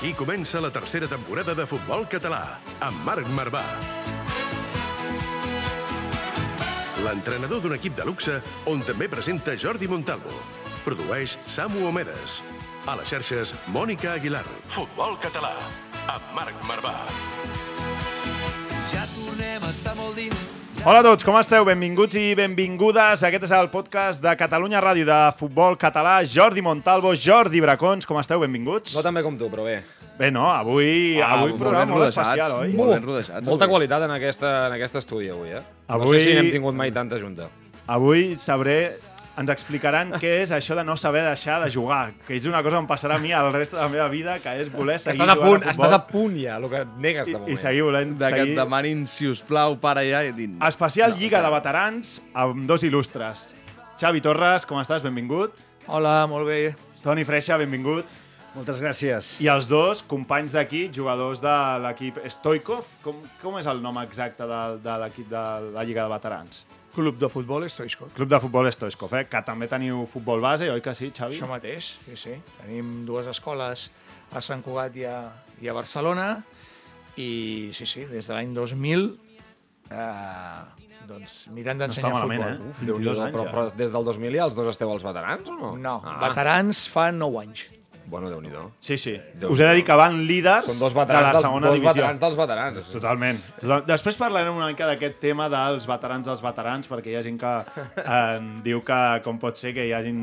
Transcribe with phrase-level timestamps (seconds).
[0.00, 3.60] Aquí comença la tercera temporada de Futbol Català, amb Marc Marvà.
[7.04, 8.38] L'entrenador d'un equip de luxe
[8.72, 10.32] on també presenta Jordi Montalvo.
[10.88, 12.40] Produeix Samu Omedes.
[12.88, 14.46] A les xarxes, Mònica Aguilar.
[14.72, 15.52] Futbol Català,
[16.08, 16.96] amb Marc Marvà.
[20.82, 21.64] Hola a tots, com esteu?
[21.68, 23.20] Benvinguts i benvingudes.
[23.26, 26.20] Aquest és el podcast de Catalunya Ràdio de Futbol Català.
[26.24, 28.40] Jordi Montalvo, Jordi Bracons, com esteu?
[28.40, 28.94] Benvinguts.
[28.96, 29.82] No tan bé com tu, però bé.
[30.20, 32.72] Bé, no, avui, Ah, avui molt programa ben molt rodejats, especial, oi?
[32.76, 33.46] Molt ben rodejats.
[33.46, 33.74] Molta avui.
[33.76, 35.62] qualitat en, aquesta, en aquest estudi avui, eh?
[35.88, 37.48] No Avui- sé si n'hem tingut mai tanta junta.
[37.86, 38.96] Avui sabré,
[39.40, 42.76] ens explicaran què és això de no saber deixar de jugar, que és una cosa
[42.76, 45.22] que em passarà a mi el resta de la meva vida, que és voler seguir
[45.22, 47.54] Estàs a, punt, a estàs a punt ja, el que et negues de i, moment.
[47.54, 48.58] i seguir volent De que et seguir...
[48.58, 50.58] demanin, si us plau, para ja i din.
[50.66, 53.50] Especial Lliga de Veterans amb dos il·lustres.
[54.00, 55.04] Xavi Torres, com estàs?
[55.04, 55.56] Benvingut.
[55.88, 56.74] Hola, molt bé.
[57.02, 58.12] Toni Freixa, benvingut.
[58.50, 59.36] Moltes gràcies.
[59.40, 62.88] I els dos, companys d'equip, jugadors de l'equip Stoikov.
[63.04, 66.64] Com, com és el nom exacte de, de l'equip de la Lliga de Veterans?
[66.94, 68.10] Club de futbol Stoichkov.
[68.16, 69.24] Club de Futbol Stoikov, eh?
[69.30, 71.36] que també teniu futbol base, oi que sí, Xavi?
[71.38, 72.34] Això mateix, sí, sí.
[72.58, 73.86] Tenim dues escoles
[74.34, 75.16] a Sant Cugat i a,
[75.62, 76.28] i a Barcelona
[77.16, 79.06] i sí, sí, des de l'any 2000
[79.90, 80.60] eh,
[81.10, 82.66] doncs mirant d'ensenyar està malament, futbol.
[82.66, 82.70] eh?
[82.70, 85.56] Uf, 22 anys, però, però des del 2000 ja els dos esteu als veterans o
[85.58, 85.72] no?
[85.78, 87.64] No, Ah, veterans fa 9 anys.
[88.10, 88.66] Bueno, Déu-n'hi-do.
[88.82, 89.14] Sí, sí.
[89.38, 91.78] Déu Us he de dir que van líders Són dos de la dels, segona dos
[91.78, 91.94] divisió.
[91.94, 92.92] veterans dels veterans.
[92.92, 93.40] Totalment.
[93.60, 93.84] Total.
[93.86, 97.54] Després parlarem una mica d'aquest tema dels veterans dels veterans, perquè hi ha gent que
[98.02, 100.20] eh, diu que com pot ser que hi hagin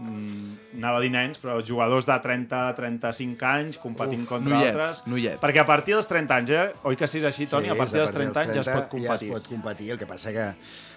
[0.00, 5.02] mm, anava a dir nens, però jugadors de 30-35 anys competint Uf, contra noiets, altres.
[5.10, 5.40] noiets.
[5.42, 6.68] Perquè a partir dels 30 anys, eh?
[6.88, 7.70] oi que sí és així, Toni?
[7.70, 9.30] a partir dels 30 anys ja es pot competir.
[9.30, 10.48] Ja es pot competir, el que passa que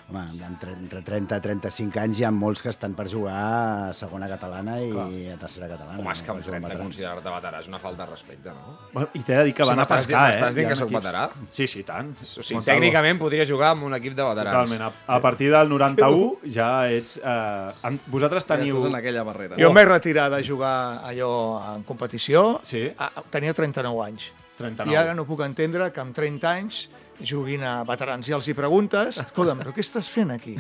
[0.10, 3.94] home, entre, entre 30 i 35 anys hi ha molts que estan per jugar a
[3.98, 4.92] segona catalana i
[5.32, 6.00] a tercera catalana.
[6.00, 6.84] Home, és que amb per jugar 30 veterans.
[6.90, 8.78] considerar-te veterà és una falta de respecte, no?
[8.94, 10.42] Bueno, I t'he de dir que van a pescar, dient- eh?
[10.42, 11.30] m'estàs dient que sóc equips- veterà?
[11.52, 12.12] Sí, sí, tant.
[12.22, 12.80] O sigui, Montalvo.
[12.80, 14.70] tècnicament podria jugar amb un equip de veterans.
[14.70, 14.82] Totalment.
[15.08, 17.18] A, a partir del 91 ja ets...
[17.24, 18.78] Eh, en- vosaltres teniu...
[18.78, 19.56] Estàs en aquella barrera.
[19.60, 21.32] Jo em vaig retirar de jugar allò
[21.76, 22.60] en competició.
[22.64, 22.92] Sí.
[22.98, 24.32] A, tenia 39 anys.
[24.58, 24.92] 39.
[24.94, 26.84] I ara no puc entendre que amb 30 anys
[27.24, 28.28] juguin a veterans.
[28.30, 30.58] I els hi preguntes, escolta'm, però què estàs fent aquí?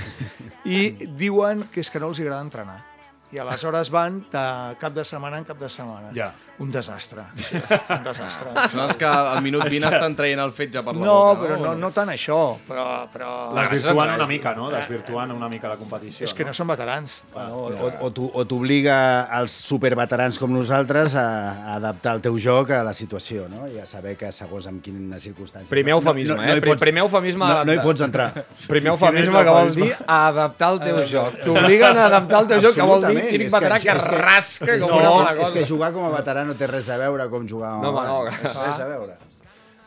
[0.65, 2.92] I diuen que és que no els agrada entrenar.
[3.33, 4.41] I aleshores van de
[4.77, 6.11] cap de setmana en cap de setmana.
[6.13, 6.27] Ja.
[6.61, 7.23] Un desastre.
[7.33, 8.51] Un desastre.
[8.71, 11.47] Són els que al minut 20 estan traient el fetge per la No, boca.
[11.47, 12.83] però no, no tant això, però...
[13.09, 13.31] però...
[13.57, 14.67] Desvirtuant una mica, no?
[14.69, 16.27] Desvirtuant una mica la competició.
[16.27, 17.15] És que no són veterans.
[17.33, 18.99] Bueno, o, o, t'o- o t'obliga
[19.33, 21.25] als superveterans com nosaltres a,
[21.71, 23.65] a adaptar el teu joc a la situació, no?
[23.73, 25.73] I a saber que segons en quines circumstàncies...
[25.73, 26.61] Primer eufemisme, no, no, eh?
[26.61, 28.29] hi pots, Primer eufemisme No, no hi pots entrar.
[28.69, 31.41] Primer eufemisme que vol dir adaptar el teu joc.
[31.49, 34.17] T'obliguen a adaptar el teu joc, que vol dir És que- veterà que és que-
[34.21, 35.53] rasca com no, una mala és cosa.
[35.53, 38.25] que jugar com a veterà no té res a veure com jugar No, home, no.
[38.25, 39.13] Res a veure.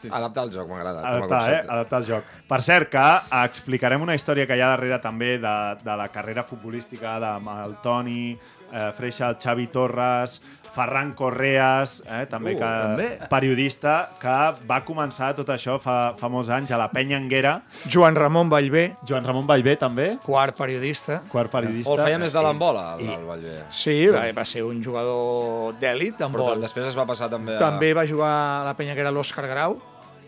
[0.06, 1.00] Adaptar el joc, m'agrada.
[1.02, 1.62] Adaptar, eh?
[1.68, 2.24] Adaptar el joc.
[2.46, 3.06] Per cert, que
[3.44, 7.32] explicarem una història que hi ha darrere també de, de la carrera futbolística de
[7.64, 8.38] el Toni,
[8.72, 10.40] eh, Freixa, el Xavi Torres,
[10.76, 13.06] Ferran Correas, eh, també, Uh, que, també.
[13.32, 14.36] periodista, que
[14.68, 17.62] va començar tot això fa, fa molts anys a la Penya Anguera.
[17.88, 21.22] Joan Ramon Vallvé, Joan Ramon Vallvé, també, quart periodista.
[21.32, 21.90] quart periodista.
[21.92, 23.56] O el feia més de l'embola, el, el Vallvé.
[23.72, 26.60] Sí, va, va ser un jugador d'èlit, Però d'handbol.
[26.60, 27.58] després es va passar també a...
[27.58, 29.78] També va jugar a la penya que era l'Òscar Grau,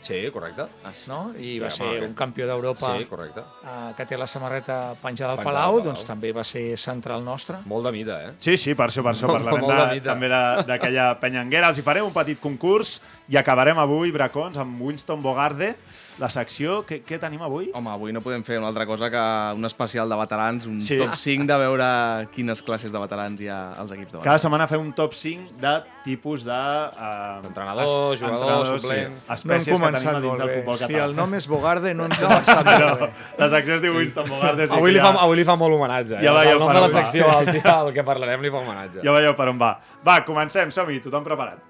[0.00, 0.62] Sí, correcte.
[1.08, 1.32] no?
[1.38, 3.40] i va ser un campió d'Europa Sí, correcte.
[3.64, 5.84] eh, que té la samarreta penjada al Penjada al Palau, Palau.
[5.84, 7.58] doncs també va ser central nostre.
[7.66, 8.32] Molt de mida, eh?
[8.38, 11.40] Sí, sí, per això, per això Molt- parlarem molt de de, també de- d'aquella penya
[11.40, 11.68] Anguera.
[11.68, 15.76] Els hi farem un petit concurs i acabarem avui, Bracons, amb Winston Bogarde.
[16.18, 17.68] La secció, què, què tenim avui?
[17.78, 19.20] Home, avui no podem fer una altra cosa que
[19.54, 20.96] un especial de veterans, un Sí.
[20.98, 24.42] top 5 de veure quines classes de veterans hi ha als equips de Cada veterans.
[24.42, 26.50] setmana fem un top 5 de tipus de...
[26.50, 29.12] Uh, Entrenador, jugador, suplent.
[29.14, 30.56] No hem espècies que tenim dins molt del bé.
[30.58, 31.04] futbol Si català.
[31.04, 33.10] el nom és Bogarde, no hem començat molt bé.
[33.38, 34.66] la secció es diu Winston Bogarde.
[34.66, 36.18] sí Avui li, fa, ja, avui li fa molt homenatge.
[36.18, 36.38] Ja eh?
[36.40, 39.02] veieu el nom de la secció, el, el que parlarem, li fa homenatge.
[39.06, 39.76] ja veieu per on va.
[40.04, 41.62] Va, comencem, som-hi, tothom preparat.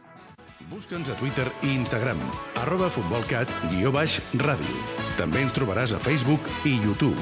[0.68, 2.18] Busca'ns a Twitter i Instagram,
[2.60, 4.82] arroba futbolcat, guió baix, ràdio.
[5.16, 7.16] També ens trobaràs a Facebook i YouTube.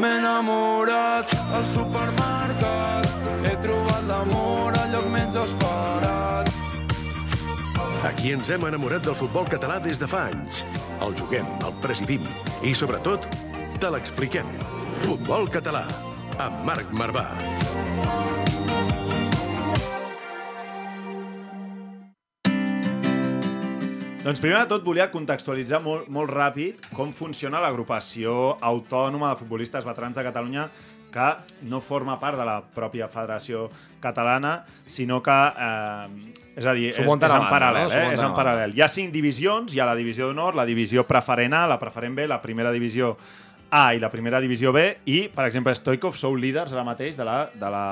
[0.00, 3.10] M'he enamorat al supermercat,
[3.44, 6.48] he trobat l'amor al lloc menys esperat.
[8.08, 10.64] Aquí ens hem enamorat del futbol català des de fa anys.
[11.04, 12.24] El juguem, el presidim
[12.64, 13.28] i, sobretot,
[13.76, 14.48] te l'expliquem.
[15.04, 15.84] Futbol català,
[16.40, 17.28] amb Marc Marvà.
[24.20, 29.86] Doncs primer de tot volia contextualitzar molt, molt ràpid com funciona l'agrupació autònoma de futbolistes
[29.88, 30.66] veterans de Catalunya
[31.10, 31.28] que
[31.70, 33.70] no forma part de la pròpia Federació
[34.00, 37.88] Catalana, sinó que, eh, és a dir, és, és en paral·lel.
[37.88, 37.96] no?
[37.96, 38.12] Eh?
[38.12, 38.76] És en paral·lel.
[38.76, 42.14] Hi ha cinc divisions, hi ha la divisió d'honor, la divisió preferent A, la preferent
[42.14, 43.16] B, la primera divisió
[43.70, 47.24] A i la primera divisió B, i, per exemple, Stoikov sou líders ara mateix de
[47.24, 47.86] la, de la,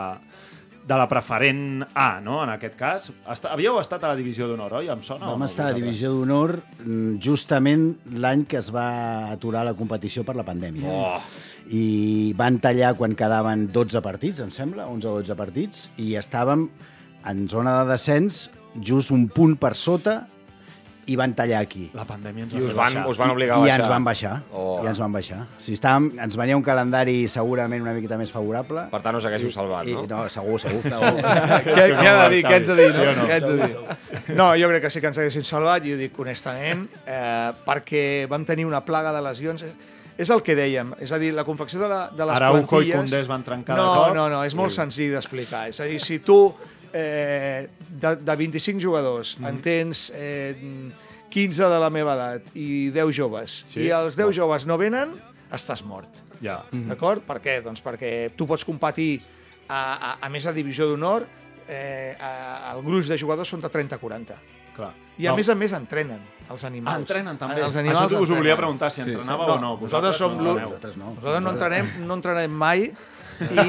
[0.89, 2.39] de la preferent A, no?
[2.43, 3.09] En aquest cas.
[3.29, 4.89] Està, havíeu estat a la divisió d'honor, oi?
[4.93, 5.29] Em sona?
[5.29, 5.49] Vam no?
[5.51, 8.89] estar a la divisió d'honor mm, justament l'any que es va
[9.35, 10.89] aturar la competició per la pandèmia.
[10.89, 11.19] Oh.
[11.69, 16.65] I van tallar quan quedaven 12 partits, em sembla, 11 o 12 partits, i estàvem
[17.29, 18.47] en zona de descens,
[18.81, 20.23] just un punt per sota,
[21.09, 21.87] i van tallar aquí.
[21.97, 23.05] La pandèmia ens I va us fer van, baixar.
[23.11, 23.79] us van obligar a I baixar.
[23.81, 24.33] ens van baixar.
[24.53, 24.81] Oh.
[24.85, 25.39] I ens van baixar.
[25.59, 28.87] Si estàvem, ens venia un calendari segurament una miqueta més favorable.
[28.93, 30.07] Per tant, us haguéssiu salvat, I, no?
[30.11, 30.83] no, segur, segur.
[30.93, 31.21] segur.
[31.65, 32.43] Què, què ha de dir?
[32.45, 32.89] Què haig de dir?
[32.93, 33.15] Sí o No?
[33.23, 33.29] no?
[33.29, 34.35] Què haig de dir?
[34.37, 38.05] No, jo crec que sí que ens haguessin salvat, i ho dic honestament, eh, perquè
[38.29, 39.65] vam tenir una plaga de lesions.
[40.19, 42.65] És, el que dèiem, és a dir, la confecció de, la, de les Araujo i
[42.67, 42.97] plantilles...
[42.99, 44.15] Koundé es van trencar de no, cop.
[44.17, 45.69] No, no, és molt senzill d'explicar.
[45.71, 46.41] És a dir, si tu
[46.93, 49.47] eh, de, de 25 jugadors Mhm.
[49.49, 50.57] en tens eh,
[51.31, 53.81] 15 de la meva edat i 10 joves, Sí.
[53.83, 55.13] i els 10 joves no venen,
[55.53, 56.09] estàs mort.
[56.41, 56.65] Ja.
[56.73, 57.23] D'acord?
[57.27, 57.63] Per què?
[57.63, 59.21] Doncs perquè tu pots competir
[59.69, 61.27] a, a, a més a divisió d'honor,
[61.69, 64.37] eh, a, el gruix de jugadors són de 30-40.
[64.77, 64.93] Clar.
[65.19, 65.37] I a No.
[65.37, 66.95] més a més entrenen, els animals.
[66.95, 67.61] Ah, entrenen també.
[67.61, 69.77] Els animals Això us ho volia preguntar, si entrenàveu o no.
[69.83, 70.69] Nosaltres som no entreneu.
[70.71, 71.15] Nosaltres no.
[71.17, 72.93] Nosaltres no entrenem, no entrenem mai
[73.41, 73.67] i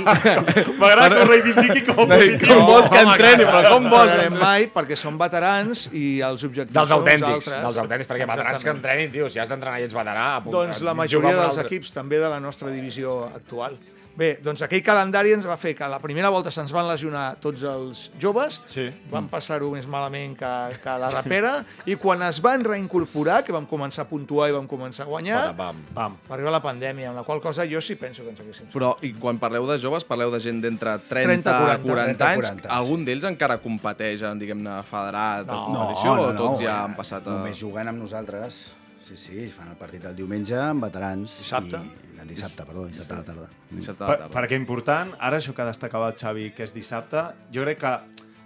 [0.79, 2.47] M'agrada que ho reivindiqui com a positiu.
[2.49, 4.09] Com vols que entreni, però com no vols?
[4.15, 7.61] entrenem mai perquè som veterans i els objectius Dels són uns autèntics, altres.
[7.67, 10.25] dels autèntics, perquè veterans que entrenin, tio, si has d'entrenar i ets veterà...
[10.39, 13.77] apunta- Doncs la majoria dels equips també de la nostra divisió actual.
[14.19, 17.37] Bé, doncs aquell calendari ens va fer que a la primera volta se'ns van lesionar
[17.39, 18.89] tots els joves, Sí.
[19.11, 20.49] van passar-ho més malament que,
[20.83, 21.53] que la rapera,
[21.87, 25.55] i quan es van reincorporar, que vam començar a puntuar i vam començar a guanyar,
[25.55, 26.17] Pam, Pam.
[26.27, 28.97] va arribar la pandèmia, amb la qual cosa jo sí penso que ens haguessin Però,
[29.07, 32.49] i quan parleu de joves, parleu de gent d'entre 30, 30, 40, 40, 40 anys.
[32.49, 36.99] 40, Algun d'ells encara competeix en, diguem-ne, federat No, o competició, o tots ja han
[36.99, 37.37] passat a...
[37.39, 38.59] Només jugant amb nosaltres.
[38.99, 41.39] Sí, sí, fan el partit el diumenge amb veterans.
[41.39, 41.79] Dissabte?
[41.79, 42.08] I...
[42.29, 43.49] El dissabte, perdó, dissabte a la tarda.
[43.71, 44.35] Dissabte a Per, la tarda.
[44.39, 47.93] perquè important, ara això que destacava el Xavi, que és dissabte, jo crec que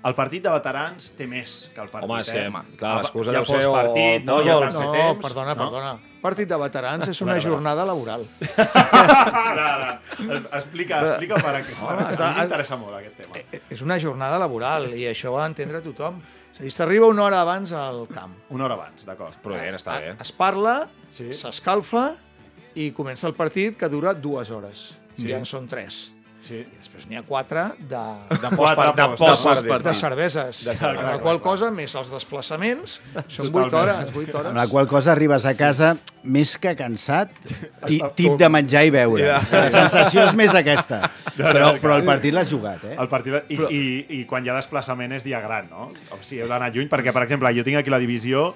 [0.04, 2.10] el partit de veterans té més que el partit.
[2.10, 2.52] Home, és que, eh?
[2.80, 4.36] clar, l'excusa ha deu ser o- postpartit, no?
[4.36, 4.66] o Hi ha pòsol.
[4.68, 5.22] tercer No, temps.
[5.28, 5.62] perdona, no?
[5.62, 5.94] perdona.
[6.24, 8.26] Partit de veterans és una jornada laboral.
[8.74, 10.02] Ara, ara.
[10.58, 11.76] Explica, explica per què.
[11.84, 13.42] Home, està- mi m'interessa molt aquest tema.
[13.52, 16.22] Eh, És una jornada laboral i això ho ha d'entendre tothom.
[16.54, 18.36] És a dir, s'arriba una hora abans al camp.
[18.54, 19.36] Una hora abans, d'acord.
[19.42, 20.16] Prudent, està bé.
[20.22, 21.30] Es parla, Sí.
[22.76, 24.90] I comença el partit que dura dues hores.
[25.16, 25.28] Sí.
[25.30, 26.10] Ja en són tres.
[26.44, 26.58] Sí.
[26.60, 29.86] I després n'hi ha quatre de, De Postpart- de postpartit.
[29.86, 30.58] de cerveses.
[30.66, 31.52] De De cerveses, la clar, qual clar.
[31.54, 32.98] cosa, més els desplaçaments,
[33.30, 33.48] són.
[33.54, 34.12] 8 hores.
[34.12, 34.50] 8 hores.
[34.52, 35.94] Amb la qual cosa arribes a casa
[36.24, 37.32] més que cansat,
[37.88, 39.24] ti, tip de menjar i beure.
[39.54, 41.00] La sensació és més aquesta.
[41.38, 42.98] Però, però el partit l'has jugat, eh?
[43.00, 45.88] El partit, i, i, I quan hi ha desplaçament és dia gran, no?
[46.14, 48.52] O sigui, heu d'anar lluny, perquè, per exemple, jo tinc aquí la divisió,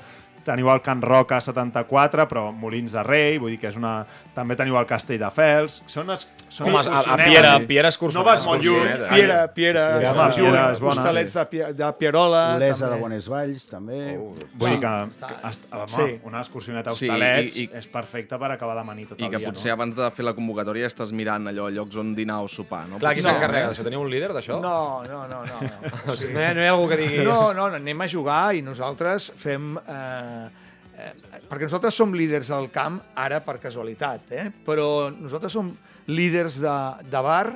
[0.48, 4.00] teniu el Can Roca 74, però Molins de Rei, vull dir que és una...
[4.38, 5.82] També teniu el Castelldefels.
[5.90, 7.18] Són, es, són Home, a, a.
[7.20, 8.20] Piera, a Piera excursió.
[8.22, 8.84] No vas molt lluny.
[8.86, 10.94] Piera, Piera, Piera, Piera lluny, és bona.
[10.94, 12.44] hostalets de, Pie- de Pierola.
[12.56, 13.02] Olesa de també.
[13.02, 14.00] Bones Valls, també.
[14.18, 16.20] Vull dir que, que est- home, sí.
[16.30, 19.32] una excursioneta a Sí, Hostalets i- i- és perfecta per acabar d'amanir tot I el
[19.34, 19.78] que dia, potser no?
[19.80, 23.02] abans de fer la convocatòria estàs mirant allò, llocs on dinar o sopar, no?
[23.02, 23.84] Clar, qui No, s'encarrega d'això?
[23.90, 24.62] Teniu un líder d'això?
[24.62, 25.60] No, no, no, no.
[25.66, 25.94] no.
[26.14, 27.24] O sigui, no, hi ha, no hi ha algú que diguis...
[27.26, 29.74] No, no, no, anem a jugar i nosaltres fem...
[29.82, 31.12] Eh, eh,
[31.48, 34.48] perquè nosaltres som líders del camp ara per casualitat, eh?
[34.66, 35.72] però nosaltres som
[36.08, 36.78] líders de,
[37.08, 37.48] de bar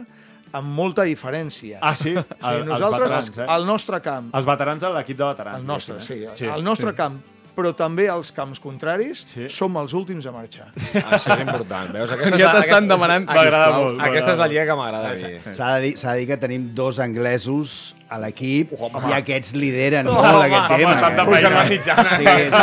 [0.52, 1.80] amb molta diferència.
[1.82, 2.14] Ah, sí?
[2.18, 3.52] o sigui, nosaltres, els veterans, eh?
[3.56, 5.62] al nostre camp, Els veterans de l'equip de veterans.
[5.62, 6.56] el nostre, sí, diguéssim, eh?
[6.58, 7.22] el nostre camp,
[7.56, 9.48] però també als camps contraris, Sí.
[9.50, 10.70] som els últims a marxar.
[10.76, 11.92] Això és important.
[11.94, 12.12] Veus?
[12.16, 13.26] Aquesta Ja t'estan demanant...
[13.28, 13.84] M'agrada sisplau.
[13.84, 14.02] molt.
[14.08, 15.14] Aquesta és la m'agrada lliga que m'agrada a
[15.50, 15.56] mi.
[15.58, 19.04] S'ha de, dir, s'ha de dir que tenim dos anglesos a l'equip Home.
[19.10, 20.96] i aquests lideren Home, molt aquest home, tema.
[20.96, 21.54] bastant de eh?
[21.56, 22.18] la mitjana.
[22.18, 22.54] Sí, en,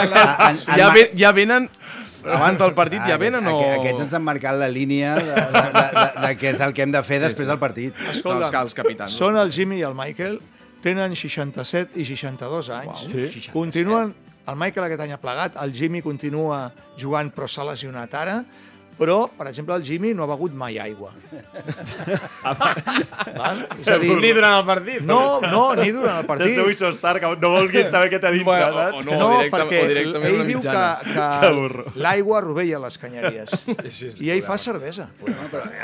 [0.50, 0.92] en, Ja,
[1.25, 1.68] ja venen...
[2.28, 3.52] Abans del partit ja Ah, venen o...
[3.78, 6.83] aquests, ens han marcat la línia de, de, de, de, de què és el que
[6.83, 7.95] hem de fer després del partit.
[8.11, 9.14] Els, els capitans.
[9.14, 10.40] són el Jimmy i el Michael,
[10.83, 13.07] tenen 67 i 62 anys.
[13.12, 13.45] Sí.
[13.54, 14.12] Continuen,
[14.49, 16.69] el Michael aquest any ha plegat, el Jimmy continua
[17.00, 18.38] jugant però s'ha lesionat ara,
[18.99, 21.12] Però, per exemple, el Jimmy no ha begut mai aigua.
[23.38, 23.61] Val?
[23.78, 25.00] És a dir, Ni durant el partit.
[25.07, 26.55] no, no, ni durant el partit.
[26.57, 29.12] seu Isostar, que no vulguis saber què t'ha dit, Bueno, o- o no.
[29.19, 30.99] No, directe- perquè o directament ell diu que, mitjana.
[31.05, 31.11] Que
[31.49, 31.55] que
[32.05, 33.50] l'aigua rovella les canyeries.
[34.19, 35.07] I ell fa cervesa.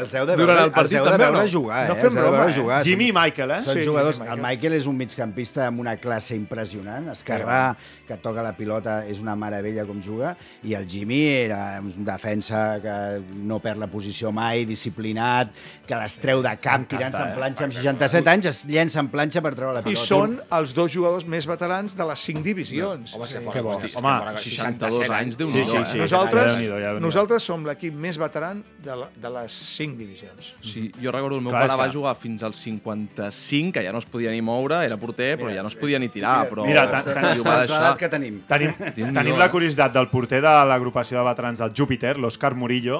[0.00, 1.49] Els heu de Durant veure, el partit els heu de veure no?
[1.54, 1.88] jugar, eh?
[1.88, 2.54] No fem heu de broma, veure eh?
[2.59, 2.78] jugar.
[2.87, 3.62] Jimmy i Michael, eh?
[3.66, 4.16] Són Sí, jugadors...
[4.18, 4.56] Jimmy El Michael.
[4.56, 7.04] Michael és un migcampista amb una classe impressionant.
[7.14, 7.61] Esquerrà,
[8.09, 10.35] que toca la pilota, és una meravella com juga.
[10.64, 12.94] I el Jimmy era un defensa que
[13.34, 15.50] no perd la posició mai, disciplinat,
[15.87, 17.37] que les treu de camp tirant-se en eh?
[17.37, 17.64] planxa.
[17.68, 20.06] Amb 67 anys es llença en planxa per treure la I pilota.
[20.06, 23.14] són els dos jugadors més veterans de les cinc divisions.
[23.14, 23.38] Home, Sí.
[23.52, 23.70] Que bo.
[23.76, 25.99] hosti, Home, fora 62 anys, déu Sí, nhi sí, sí.
[25.99, 27.06] Nosaltres, Ja Déu-n'hi-do, ja Déu-n'hi-do.
[27.06, 30.52] nosaltres som l'equip més veteran de, la, de les cinc divisions.
[30.62, 33.99] Sí, jo recordo el meu Clar, pare va jugar fins als 55, que ja no
[33.99, 36.64] es podia ni moure, era porter, però ja no es podia ni tirar, però...
[36.66, 37.96] Mira, tan- tan- i ho va l'edat deixar.
[38.00, 38.40] que tenim.
[38.49, 39.38] Tenim, tenim eh?
[39.38, 42.93] la curiositat del porter de l'agrupació de veterans del Júpiter, l'Òscar Murillo,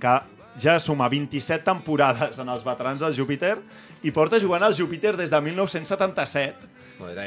[0.00, 0.14] que
[0.60, 3.54] ja suma 27 temporades en els veterans del Júpiter
[4.02, 6.68] i porta jugant al Júpiter des de 1977,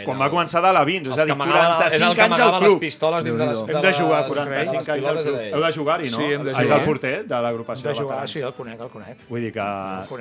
[0.05, 2.79] quan va començar de la 20, és a dir, 45 anys al les club.
[2.83, 3.61] pistoles dins de les...
[3.63, 5.39] Hem de jugar les- 45 les 45 anys al club.
[5.55, 6.17] Heu de jugar-hi, no?
[6.19, 6.77] Sí, hem de És jugar.
[6.79, 8.31] el porter de l'agrupació De de, jugar, veterans.
[8.35, 9.23] sí, el conec, el conec.
[9.29, 9.65] Vull dir que,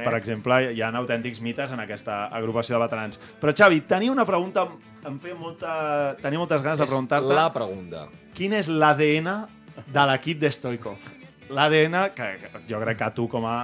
[0.07, 3.21] per exemple, hi ha autèntics mites en aquesta agrupació de veterans.
[3.43, 4.69] Però, Xavi, tenia una pregunta...
[5.05, 6.17] Em feia molta...
[6.23, 8.07] Tenia moltes ganes de És preguntar-te la pregunta.
[8.33, 9.29] quin és l'ADN
[9.93, 10.97] de l'equip de Stoikov.
[11.53, 13.57] L'ADN, que, que jo crec que tu com a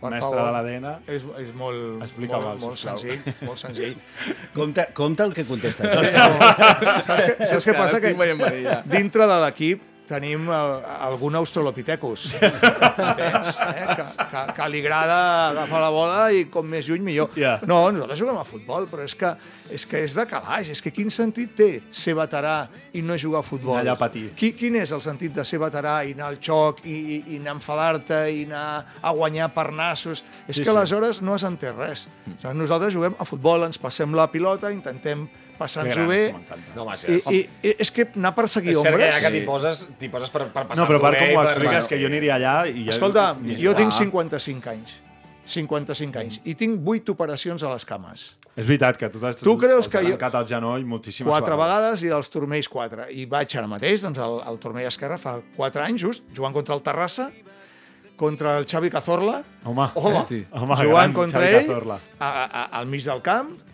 [0.00, 0.44] Per mestre favor.
[0.44, 0.86] de l'ADN...
[1.08, 2.98] És, és molt, molt, molt sisplau.
[3.00, 3.94] senzill, molt senzill.
[4.56, 5.92] Compte, compte el que contestes.
[5.98, 6.26] Sí, no.
[7.06, 8.00] saps, què, saps què passa?
[8.04, 8.12] Que
[8.92, 10.72] dintre de l'equip tenim el,
[11.08, 13.56] algun australopithecus entens?
[13.58, 13.86] Eh?
[13.96, 15.18] Que, que, que li agrada
[15.50, 17.30] agafar la bola i com més lluny millor.
[17.38, 17.56] Ja.
[17.68, 19.32] No, nosaltres juguem a futbol, però és que,
[19.74, 20.70] és que és de calaix.
[20.72, 22.56] És que quin sentit té ser veterà
[22.96, 23.76] i no jugar a futbol?
[23.76, 24.26] Anar allà a patir.
[24.38, 27.40] Qui, quin és el sentit de ser veterà i anar al xoc i, i, i
[27.40, 28.66] anar a enfadar-te i anar
[29.02, 30.22] a guanyar per nassos?
[30.46, 30.74] És Sí, que sí.
[30.76, 32.06] aleshores no has entès res.
[32.54, 35.26] Nosaltres juguem a futbol, ens passem la pilota, intentem
[35.58, 36.34] passar-nos-ho Que bé.
[36.76, 39.02] No, home, sí, i, és, i, i, és que anar a perseguir és cert que,
[39.02, 39.14] ombres...
[39.16, 41.40] ja que t'hi poses, t'hi poses per, per passar No, però per bé com ho
[41.42, 42.84] per- expliques, bueno, que jo aniria allà i...
[42.86, 43.26] Ja, Escolta,
[43.60, 43.98] jo tinc Ah.
[44.04, 44.94] 55 anys.
[45.46, 46.40] 55 anys.
[46.44, 48.24] I tinc 8 operacions a les cames.
[48.56, 49.36] És veritat que tu t'has
[49.92, 53.10] que jo- trencat el genoll moltíssimes Quatre vegades i dels turmells 4.
[53.14, 56.74] I vaig ara mateix doncs, al, al turmell esquerre fa 4 anys, just, jugant contra
[56.74, 57.28] el Terrassa,
[58.16, 61.98] contra el Xavi Cazorla, Home, Home, home jugant gran, contra Xavi ell, Cazorla.
[62.18, 63.65] a, a, al mig del camp, a,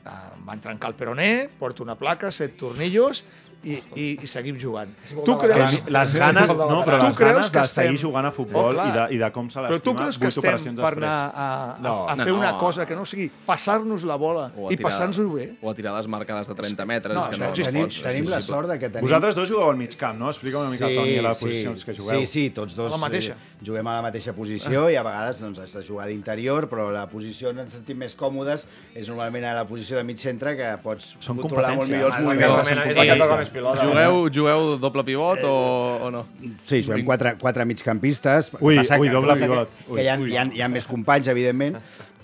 [0.44, 3.24] van trencar el peroné, porto una placa, set tornillos,
[3.64, 4.90] i, i, i seguim jugant.
[5.06, 8.26] Tu Que creus, les ganes, no, però Tu les creus ganes que de seguir jugant
[8.26, 8.86] a futbol Oh, clar.
[8.88, 10.96] i, de, i de com se però tu l'estima creus que estem per després.
[10.96, 12.58] anar a, a, No, a no, fer una no.
[12.58, 15.46] cosa que no sigui passar-nos la bola i passar-nos-ho bé?
[15.62, 18.02] O a tirar les marcades de 30 metres, No, que no no, no tenim, pot.
[18.02, 19.06] tenim la sort de que tenim...
[19.06, 20.28] Vosaltres dos jugueu al mig camp, no?
[20.30, 22.20] Explica una mica, Toni, les posicions que jugueu.
[22.20, 23.32] Sí, sí, tots dos A la mateixa.
[23.38, 26.90] eh, juguem a la mateixa posició i a vegades doncs, has de jugar d'interior, però
[26.90, 30.56] la posició on ens sentim més còmodes és normalment a la posició de mig centre
[30.58, 33.51] que pots Són controlar molt millor els és el moviments.
[33.52, 33.86] Que que que pilota.
[33.86, 35.52] Jugueu, jugueu doble pivot o,
[36.06, 36.24] o no?
[36.64, 38.50] Sí, juguem quatre, quatre migcampistes.
[38.60, 39.68] Ui, Passa ui, que- doble que- pivot.
[39.88, 40.32] Ui, Que hi ha, ui.
[40.32, 41.76] hi, ha, hi ha més companys, evidentment,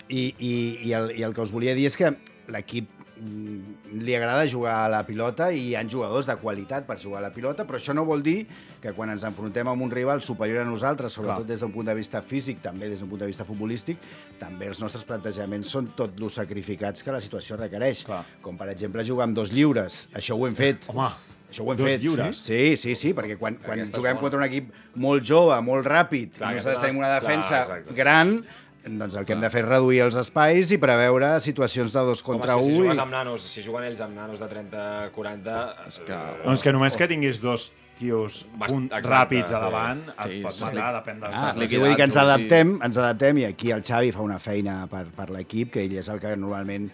[0.09, 0.53] i, i,
[0.89, 2.11] i, el, i el que us volia dir és que
[2.49, 7.19] l'equip li agrada jugar a la pilota i hi ha jugadors de qualitat per jugar
[7.19, 8.45] a la pilota, però això no vol dir
[8.79, 11.49] que quan ens enfrontem amb un rival superior a nosaltres, sobretot Clar.
[11.49, 13.97] des d'un punt de vista físic, també des d'un punt de vista futbolístic,
[14.39, 18.05] també els nostres plantejaments són tot los sacrificats que la situació requereix.
[18.07, 18.23] Clar.
[18.41, 20.05] Com, per exemple, jugar amb dos lliures.
[20.15, 20.87] Això ho hem fet.
[20.93, 21.09] Home,
[21.49, 22.01] això ho hem dos fet.
[22.05, 22.39] lliures?
[22.45, 26.37] Sí, sí, sí, perquè quan, quan Aquesta juguem contra un equip molt jove, molt ràpid,
[26.37, 27.97] Clar, i nosaltres tenim una clar, defensa exacte.
[27.97, 28.37] gran,
[28.85, 32.23] doncs el que hem de fer és reduir els espais i preveure situacions de dos
[32.23, 32.83] contra Home, si, si un.
[32.85, 35.59] jugues i- amb nanos, si juguen ells amb nanos de 30-40...
[35.87, 39.61] És que- Doncs que només que tinguis dos tios exacte, ràpids a sí.
[39.65, 40.99] davant, et Sí, pots sí, matar, sí.
[41.01, 44.21] depèn dels Ah, vull dir que ens adaptem, ens adaptem i aquí el Xavi fa
[44.23, 46.87] una feina per, per l'equip, que ell és el que normalment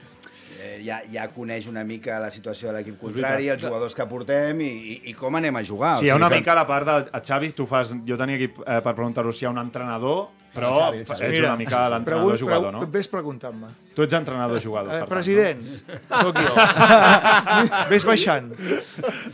[0.65, 4.61] eh, ja, ja coneix una mica la situació de l'equip contrari, els jugadors que portem
[4.65, 5.97] i, i, i com anem a jugar.
[6.01, 7.93] Sí, hi ha O sigui una que- mica la part de a Xavi, tu fas...
[8.07, 11.25] Jo tenia aquí eh, per preguntar-ho si hi ha un entrenador, però El Xavi, Xavi.
[11.35, 12.85] ets una mica l'entrenador-jugador, no?
[12.87, 13.67] Vés preguntant-me.
[13.95, 14.91] Tu ets entrenador-jugador.
[14.91, 15.61] Eh, per tant, president,
[16.09, 16.53] sóc jo.
[17.91, 18.49] Vés baixant.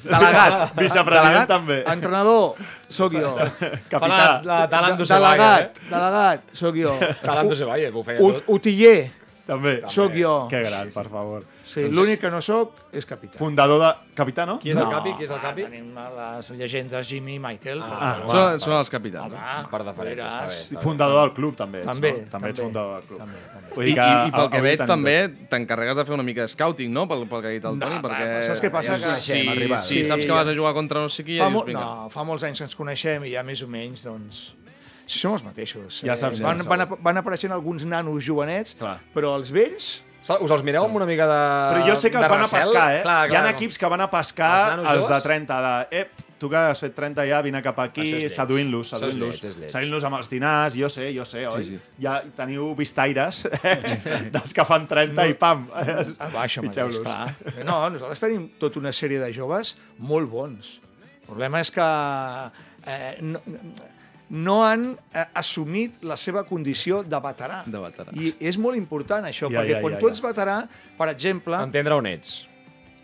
[0.06, 0.74] Delegat.
[0.78, 1.80] Vicepresident també.
[1.94, 2.56] Entrenador,
[2.90, 3.32] sóc jo.
[3.92, 5.90] Fa la, Delegat, eh?
[5.90, 6.94] delegat, sóc jo.
[7.24, 8.44] Talando se vaya, que ho feia tot.
[8.58, 9.12] Utiller,
[9.48, 9.82] També.
[9.90, 10.48] sóc jo.
[10.50, 11.44] Que gran, per favor.
[11.66, 13.38] Sí, l'únic que no sóc és capità.
[13.40, 13.90] Fundador de...
[14.16, 14.58] Capità, no?
[14.60, 15.14] Qui és el capi?
[15.18, 15.64] Qui és el capi?
[15.64, 17.80] Tenim les llegendes Jimmy i Michael.
[17.86, 19.34] Ah, Són, són els capitans.
[19.38, 20.58] Ah, Per deferència, està bé.
[20.58, 20.84] Està bé.
[20.84, 21.80] Fundador del club, també.
[21.80, 22.28] ets, També, no?
[22.34, 22.68] també ets també.
[22.68, 23.20] fundador del club.
[23.24, 23.74] També, també.
[23.76, 25.16] Vull I, i, I pel que veig també
[25.54, 27.08] t'encarregues de fer una mica de scouting, no?
[27.08, 28.32] Pel, pel que ha dit el No, Toni, va, perquè...
[28.50, 28.98] saps què passa?
[29.00, 32.10] Ja Que- si, Sí, saps que vas a jugar contra no sé qui, Fa, no,
[32.12, 34.50] fa molts anys que ens coneixem i ja més o menys, doncs...
[35.12, 36.00] Sí, són els mateixos.
[36.08, 38.98] Ja saps, Eh, van, ja, van, ap- van apareixent alguns nanos jovenets, Clar.
[39.16, 39.98] però els vells...
[40.22, 41.38] Us els mireu amb una mica de
[41.74, 43.00] Però jo sé que els van a pescar, eh?
[43.02, 45.24] Clar, Hi ha clar, equips que van a pescar Els els de joves?
[45.26, 45.72] 30, de...
[46.04, 49.40] Ep, tu que has fet 30 ja, vine cap aquí, seduint-los, seduint-los.
[49.74, 51.66] Seduint-los amb els dinars, jo sé, jo sé, oi?
[51.72, 51.80] sí.
[52.06, 53.76] Ja teniu vistaires eh?
[54.36, 57.02] dels que fan 30 i pam, Ah, mateix, pitxeu-los.
[57.02, 57.34] clar.
[57.66, 60.76] No, nosaltres tenim tota una sèrie de joves molt bons.
[61.24, 61.90] El problema és que
[62.86, 63.42] eh, no,
[64.32, 67.62] no han eh, assumit la seva condició de veterà.
[67.68, 68.14] De veterà.
[68.16, 70.14] I és molt important això, Ja, perquè ja, quan ja, tu ja.
[70.16, 70.56] ets veterà,
[70.98, 72.48] per exemple, Entendre on ets.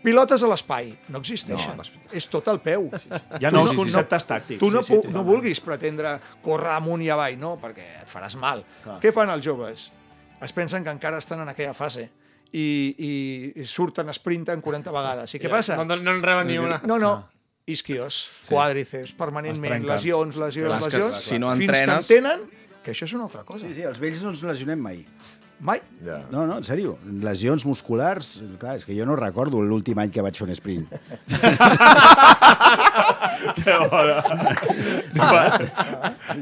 [0.02, 1.76] pilotes a l'espai, no existeixen.
[1.76, 1.82] No,
[2.16, 2.86] és tot al peu.
[3.40, 4.60] Hi ha Tu nous no- conceptes tàctics.
[4.62, 5.26] Tu no, sí, sí, no totalment.
[5.26, 8.64] vulguis pretendre córrer amunt i avall, no, perquè et faràs mal.
[8.84, 9.00] Clar.
[9.02, 9.90] Què fan els joves?
[10.40, 12.08] Es pensen que encara estan en aquella fase
[12.52, 12.64] i,
[12.96, 13.12] i,
[13.60, 15.34] i surten, sprinten 40 vegades.
[15.34, 15.76] I què passa?
[15.76, 16.80] No, no, no en reben ni una.
[16.86, 17.28] No, no,
[17.68, 18.14] isquios,
[18.48, 18.54] sí.
[19.18, 22.40] permanentment, lesions, lesions, Clar, lesions, si no fins entrenes- que entenen
[22.82, 23.66] que això és una altra cosa.
[23.66, 25.02] Sí, sí, els vells no ens lesionem mai.
[25.60, 25.80] Mai.
[26.06, 26.20] Ja.
[26.30, 26.92] No, no, en sèrio.
[27.24, 28.36] Lesions musculars...
[28.60, 30.86] Clar, és que jo no recordo l'últim any que vaig fer un sprint.
[33.92, 34.16] Bona.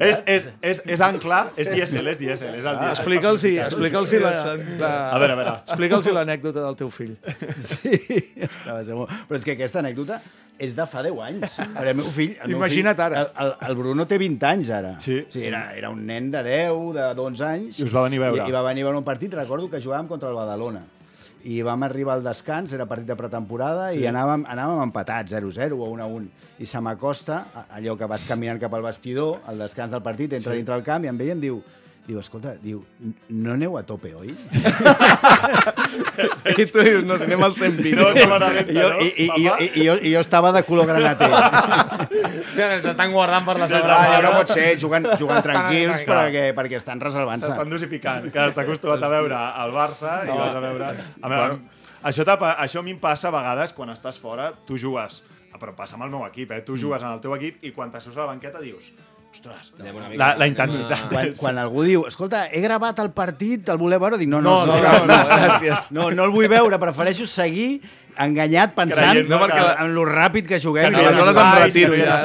[0.01, 2.95] és, és, és, és ancla, és dièsel, és dièsel, és el dièsel.
[2.95, 4.33] Explica'ls explica la,
[4.81, 5.55] la, A veure, a veure.
[5.67, 7.15] explica'ls l'anècdota del teu fill.
[7.67, 7.97] Sí,
[8.49, 9.07] estava segur.
[9.29, 10.19] Però és que aquesta anècdota
[10.59, 11.57] és de fa 10 anys.
[11.61, 12.35] El meu fill...
[12.41, 13.23] El meu Imagina't fill, ara.
[13.25, 14.95] El, el, el Bruno té 20 anys, ara.
[15.03, 15.21] Sí.
[15.33, 17.81] sí era, era un nen de 10, de 11 anys.
[17.81, 18.45] I us va venir a veure.
[18.45, 20.85] I, i va venir a veure un partit, recordo que jugàvem contra el Badalona.
[21.45, 24.01] I vam arribar al descans, era partit de pretemporada, sí.
[24.03, 26.29] i anàvem, anàvem empatats, 0-0 o 1-1.
[26.59, 27.43] I se m'acosta,
[27.77, 30.63] allò que vas caminant cap al vestidor, al descans del partit, entra sí.
[30.63, 31.61] dintre el camp i em veia i em diu,
[32.07, 32.81] diu, escolta, diu,
[33.35, 34.31] no aneu a tope, oi?
[36.53, 37.97] I tu dius, no, anem al 120.
[37.99, 39.01] No, no I jo, no?
[39.03, 41.31] i, i, i, jo, I jo estava de color granater.
[42.87, 47.03] S'estan guardant per la seva diu, no pot ser, jugant, jugant tranquils perquè, perquè estan
[47.03, 47.51] reservant-se.
[47.51, 50.93] S'estan dosificant, que està acostumat a veure el Barça i vas a veure...
[51.21, 51.59] A veure
[52.07, 55.25] això, això a mi em passa a vegades quan estàs fora, tu jugues,
[55.59, 56.63] però passa amb el meu equip, eh?
[56.63, 58.93] tu jugues en el teu equip i quan t'asseus a la banqueta dius
[59.37, 59.73] ostres,
[60.17, 61.07] la, la intensitat.
[61.13, 64.19] Quan, quan algú diu, escolta, he gravat el partit, el voleu veure?
[64.21, 65.93] Dic, no, No, no, no, no, no, no, gràcies.
[65.95, 67.81] No, no el vull veure, prefereixo seguir
[68.17, 70.89] enganyat pensant Creient, no, perquè en lo ràpid que juguem.
[70.89, 72.19] Que no les aleshores em espais, retiro ja.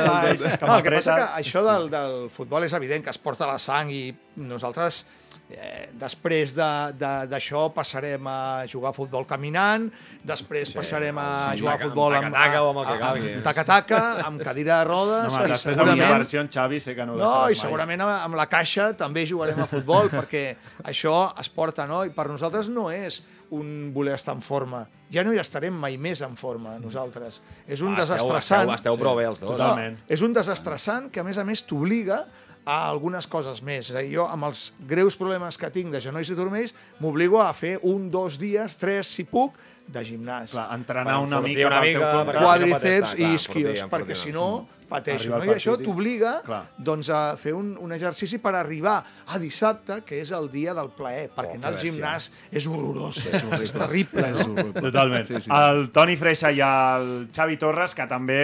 [0.61, 3.57] No, el que passa que això del, del futbol és evident que es porta la
[3.59, 4.05] sang i
[4.39, 5.03] nosaltres
[5.51, 9.89] eh, després de- de- d'això passarem a jugar a futbol caminant,
[10.23, 13.33] després sí, passarem a sí, jugar a amb futbol amb, taca-taca amb calgui.
[13.33, 16.79] amb taca-taca, amb cadira de rodes, No, home, i després de la conversió en Xavi
[16.79, 17.55] sé que no ho No, i mai.
[17.55, 22.03] segurament amb- amb la caixa també jugarem a futbol, perquè això es porta, no?
[22.05, 24.85] I per nosaltres no és un voler estar en forma.
[25.11, 27.41] Ja no hi estarem mai més en forma, nosaltres.
[27.67, 28.61] És un Ah, esteu- desestressant.
[28.69, 29.51] esteu- esteu prou bé els dos.
[29.57, 29.97] Totalment.
[29.97, 32.25] No, és un desestressant que, a més a més, t'obliga a
[32.65, 33.89] algunes coses més.
[33.89, 37.41] És a dir, jo, amb els greus problemes que tinc de genolls i turmells, m'obligo
[37.41, 40.51] a fer un, dos dies, tres, si puc, de gimnàs.
[40.51, 44.19] Clar, entrenar Bueno, una fortir mica una mica, teu pateix quadríceps i isquios, enfortir, perquè
[44.19, 44.47] si no
[44.91, 45.31] pateixo.
[45.31, 45.51] Arribar No?
[45.51, 46.33] I això t'obliga
[46.77, 50.91] doncs, a fer un, un exercici per arribar a dissabte, que és el dia del
[50.97, 51.93] plaer, perquè anar al bèstia.
[51.95, 54.27] gimnàs és horrorós, és, és terrible.
[54.35, 54.67] No?
[54.75, 55.27] Totalment.
[55.29, 55.53] Sí, sí.
[55.55, 58.41] El Toni Freixa i el Xavi Torres, que també,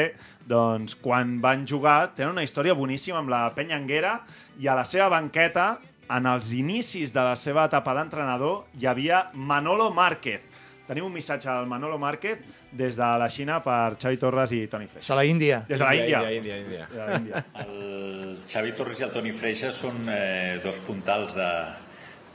[0.47, 4.21] doncs, quan van jugar, tenen una història boníssima amb la penya Anguera
[4.59, 5.73] i a la seva banqueta,
[6.07, 10.45] en els inicis de la seva etapa d'entrenador, hi havia Manolo Márquez.
[10.87, 12.39] Tenim un missatge al Manolo Márquez
[12.71, 15.13] des de la Xina per Xavi Torres i Toni Freixa.
[15.13, 15.61] A la Índia.
[15.67, 16.21] Des de la Índia.
[16.31, 16.87] Índia, Índia, Índia.
[16.87, 17.45] Des de la Índia.
[17.65, 21.85] El Xavi Torres i el Toni Freixa són eh, dos puntals de-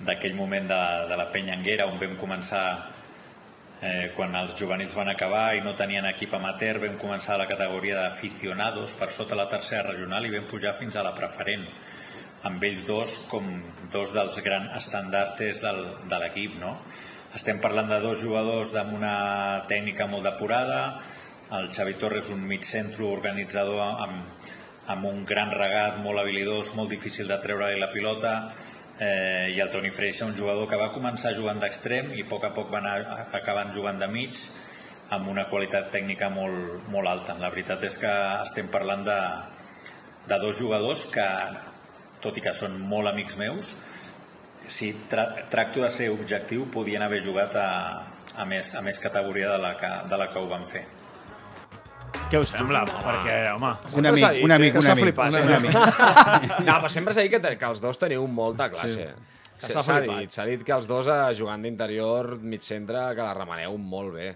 [0.02, 2.64] d'aquell moment de, de la penya Anguera on vam començar
[3.80, 7.46] eh, quan els juvenils van acabar i no tenien equip amateur vam començar a la
[7.46, 11.64] categoria d'aficionados per sota la tercera regional i vam pujar fins a la preferent
[12.48, 13.48] amb ells dos com
[13.92, 16.76] dos dels grans estandartes del, de l'equip no?
[17.36, 19.14] estem parlant de dos jugadors amb una
[19.70, 20.80] tècnica molt depurada
[21.52, 24.50] el Xavi Torres un mig centre organitzador amb,
[24.92, 28.32] amb un gran regat, molt habilidós, molt difícil de treure-li la pilota,
[28.98, 32.46] eh, i el Toni Freixa, un jugador que va començar jugant d'extrem i a poc
[32.48, 34.40] a poc va anar acabant jugant de mig,
[35.12, 37.36] amb una qualitat tècnica molt, molt alta.
[37.38, 38.12] La veritat és que
[38.46, 39.20] estem parlant de,
[40.30, 41.28] de dos jugadors que,
[42.22, 43.74] tot i que són molt amics meus,
[44.70, 47.68] si tra tracto de ser objectiu, podien haver jugat a,
[48.36, 50.84] a, més, a més categoria de la que, de la que ho van fer.
[52.32, 52.84] Què us sembla?
[52.88, 53.72] Perquè, home...
[53.98, 55.04] Un amic, dit, un amic, un amic.
[55.08, 55.76] flipat, un amic.
[56.68, 59.10] No, però sempre s'ha dit que, que els dos teniu molta classe.
[59.58, 59.74] Sí.
[59.74, 64.16] s'ha dit, dit que els dos eh, jugant d'interior, mig centre, que la remeneu molt
[64.16, 64.30] bé.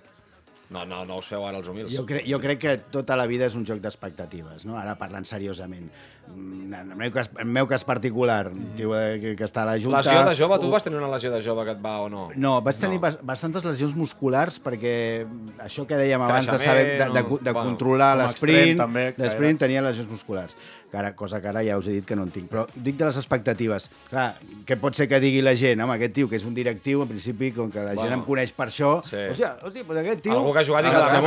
[0.68, 1.92] No, no, no us feu ara els humils.
[1.94, 4.74] Jo, cre jo crec que tota la vida és un joc d'expectatives, no?
[4.76, 5.86] ara parlant seriosament.
[6.26, 9.44] Mm, En el meu cas, en el meu cas particular, un tio eh, que, que
[9.46, 10.00] està a la Junta...
[10.02, 12.24] Lesió de jove, tu vas tenir una lesió de jove que et va o no?
[12.34, 13.12] No, vaig tenir No.
[13.22, 15.22] bastantes lesions musculars perquè
[15.62, 18.82] això que dèiem abans de, saber, de, de, o- de bueno, controlar l'esprint,
[19.22, 20.58] l'esprint tenia lesions musculars,
[20.90, 22.48] que ara, cosa que ara ja us he dit que no en tinc.
[22.50, 23.88] Però dic de les expectatives.
[24.08, 25.80] Clar, què pot ser que digui la gent?
[25.82, 28.24] Home, aquest tio, que és un directiu, en principi, com que la Bueno, gent em
[28.24, 29.16] coneix per això, sí.
[29.32, 30.36] hòstia, hòstia, doncs aquest tio...
[30.38, 31.22] Algú que ha jugat i Ha que de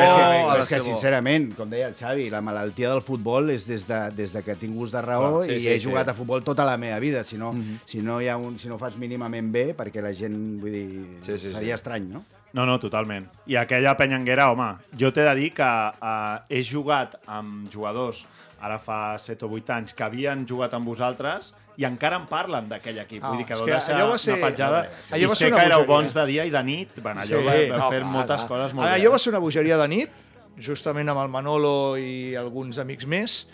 [0.47, 3.99] la és que, sincerament, com deia el Xavi, la malaltia del futbol és des de,
[4.15, 5.87] des de que tinc gust de raó Clar, sí, i sí, he sí.
[5.89, 7.23] jugat a futbol tota la meva vida.
[7.23, 7.79] Si no, Mhm.
[7.85, 10.71] si no, hi ha un, si no ho fas mínimament bé, perquè la gent, vull
[10.71, 11.53] dir, Sí, sí, sí.
[11.53, 12.23] seria estrany, no?
[12.53, 13.27] No, no, totalment.
[13.45, 18.25] I aquella penyanguera, home, jo t'he de dir que uh, he jugat amb jugadors
[18.61, 22.67] ara fa 7 o 8 anys que havien jugat amb vosaltres i encara en parlen
[22.69, 23.23] d'aquell equip.
[23.23, 24.79] Ah, Vull dir que que deixar allò va ser- una petjada.
[25.11, 26.89] allò I va sé ser una que éreu bons de dia i de nit.
[27.01, 28.47] Bueno, allò va, va no, fer clar, moltes clar.
[28.49, 29.19] coses molt Allò va bé.
[29.19, 30.11] ser una bogeria de nit,
[30.59, 33.47] justament amb el Manolo i alguns amics més,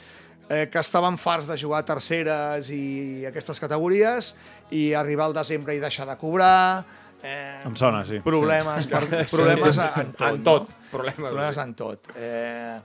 [0.50, 4.36] eh, que estaven farts de jugar a terceres i aquestes categories,
[4.72, 6.84] i arribar al desembre i deixar de cobrar...
[7.24, 8.20] Eh, Em sona, sí.
[8.22, 10.28] Problemes, per, problemes en tot.
[10.28, 10.70] En tot.
[10.70, 10.76] No?
[10.92, 11.16] Problemes.
[11.16, 12.00] Problemes en tot.
[12.16, 12.80] Eh,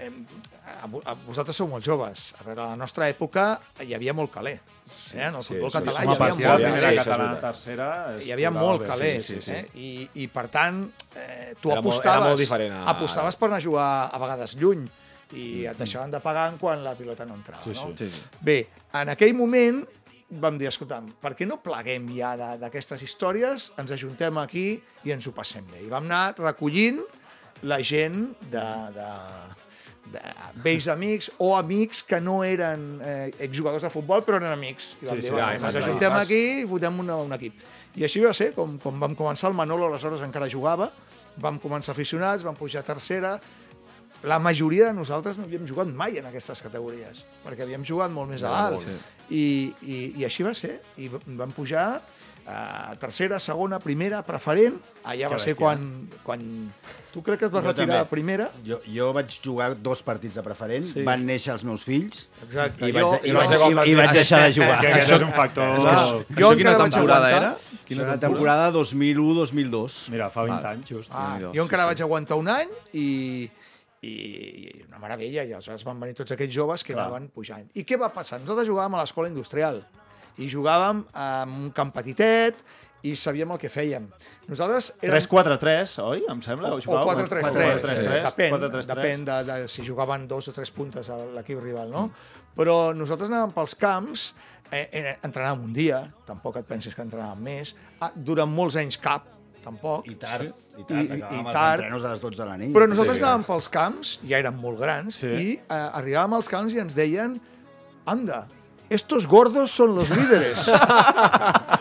[0.00, 0.10] eh,
[0.82, 2.32] a vosaltres sou molt joves.
[2.40, 3.46] A veure, a la nostra època
[3.84, 4.56] hi havia molt caler.
[4.58, 5.22] Eh?
[5.26, 7.04] En el sí, futbol sí, català Home, hi havia molt la sí, primera sí, caler.
[7.04, 7.88] catalana, tercera...
[8.22, 9.52] Hi havia molt calés, sí, sí, sí.
[9.52, 9.66] eh?
[9.74, 9.90] I,
[10.22, 10.84] i per tant,
[11.16, 14.54] eh, tu Era molt- apostaves, molt diferent a- apostaves per anar a jugar a vegades
[14.60, 14.86] lluny
[15.34, 17.64] i et deixaven de pagar quan la pilota no entrava.
[17.66, 17.90] Sí, no?
[17.96, 18.06] sí.
[18.06, 18.38] Sí, sí.
[18.46, 18.60] Bé,
[18.94, 19.82] en aquell moment
[20.30, 24.64] vam dir, escolta'm, per què no pleguem ja d'aquestes històries, ens ajuntem aquí
[25.06, 25.84] i ens ho passem bé.
[25.86, 26.98] I vam anar recollint
[27.62, 28.64] la gent de,
[28.96, 29.06] de
[30.64, 34.96] vells amics o amics que no eren eh, exjugadors de futbol però eren amics.
[35.02, 37.54] I vam Sí, dir, sí, "Va, ens ajuntem fas- aquí i fotem una, un equip.
[37.96, 40.90] I així va ser, com, com vam començar, el Manolo aleshores encara jugava,
[41.36, 43.40] vam començar aficionats, vam pujar a tercera,
[44.26, 48.28] la majoria de nosaltres no havíem jugat mai en aquestes categories, perquè havíem jugat molt
[48.34, 48.86] més a dalt.
[49.30, 50.80] I, i, I així va ser.
[50.98, 52.00] I vam pujar
[52.46, 54.76] a tercera, segona, primera, preferent.
[55.02, 55.62] Allà va Que ser bèstia.
[55.62, 56.44] quan, quan...
[57.16, 57.98] Tu crec que et vas Jo retirar també.
[58.04, 58.46] a primera?
[58.66, 60.92] Jo, jo vaig jugar dos partits de preferent, Sí.
[61.00, 61.02] sí.
[61.06, 62.86] van néixer els meus fills Exacte.
[62.86, 64.74] i Jo- vaig, i, vaig, ser i, les i vaig deixar de jugar.
[64.76, 65.74] És que aquest és un factor...
[65.80, 67.50] Clar, Això jo quina vaig temporada era?
[67.86, 70.08] Quina la temporada 2001-2002.
[70.12, 71.10] Mira, fa 20 anys, just.
[71.14, 73.06] Ah, jo encara vaig aguantar un any i,
[74.02, 77.06] i, i una meravella, i aleshores van venir tots aquells joves que Clar.
[77.06, 77.68] anaven pujant.
[77.74, 78.40] I què va passar?
[78.42, 79.82] Nosaltres jugàvem a l'escola industrial
[80.36, 82.60] i jugàvem en un camp petitet
[83.06, 84.08] i sabíem el que fèiem.
[84.48, 85.20] Nosaltres érem...
[85.20, 86.24] 3-4-3, oi?
[86.32, 86.72] Em sembla?
[86.74, 87.12] O jugàveu?
[87.22, 87.54] 4-3-3,
[87.84, 88.90] 4-3-3, depèn, 4-3-3.
[88.90, 92.08] depèn de, de si jugaven dos o tres puntes a l'equip rival, no?
[92.56, 94.26] Però nosaltres anàvem pels camps,
[94.70, 98.98] eh, eh, entrenàvem un dia, tampoc et pensis que entrenàvem més, ah, durant molts anys
[99.02, 99.28] cap,
[99.66, 101.80] tampoc, I tard, i I- tard, i- i els tard.
[101.82, 102.72] entrenos a les 12 de la nit.
[102.74, 105.26] Però nosaltres anàvem pels camps, ja érem molt grans, Sí.
[105.26, 107.40] i eh, arribàvem als camps i ens deien
[108.06, 108.46] anda,
[108.88, 110.62] estos gordos son los líderes.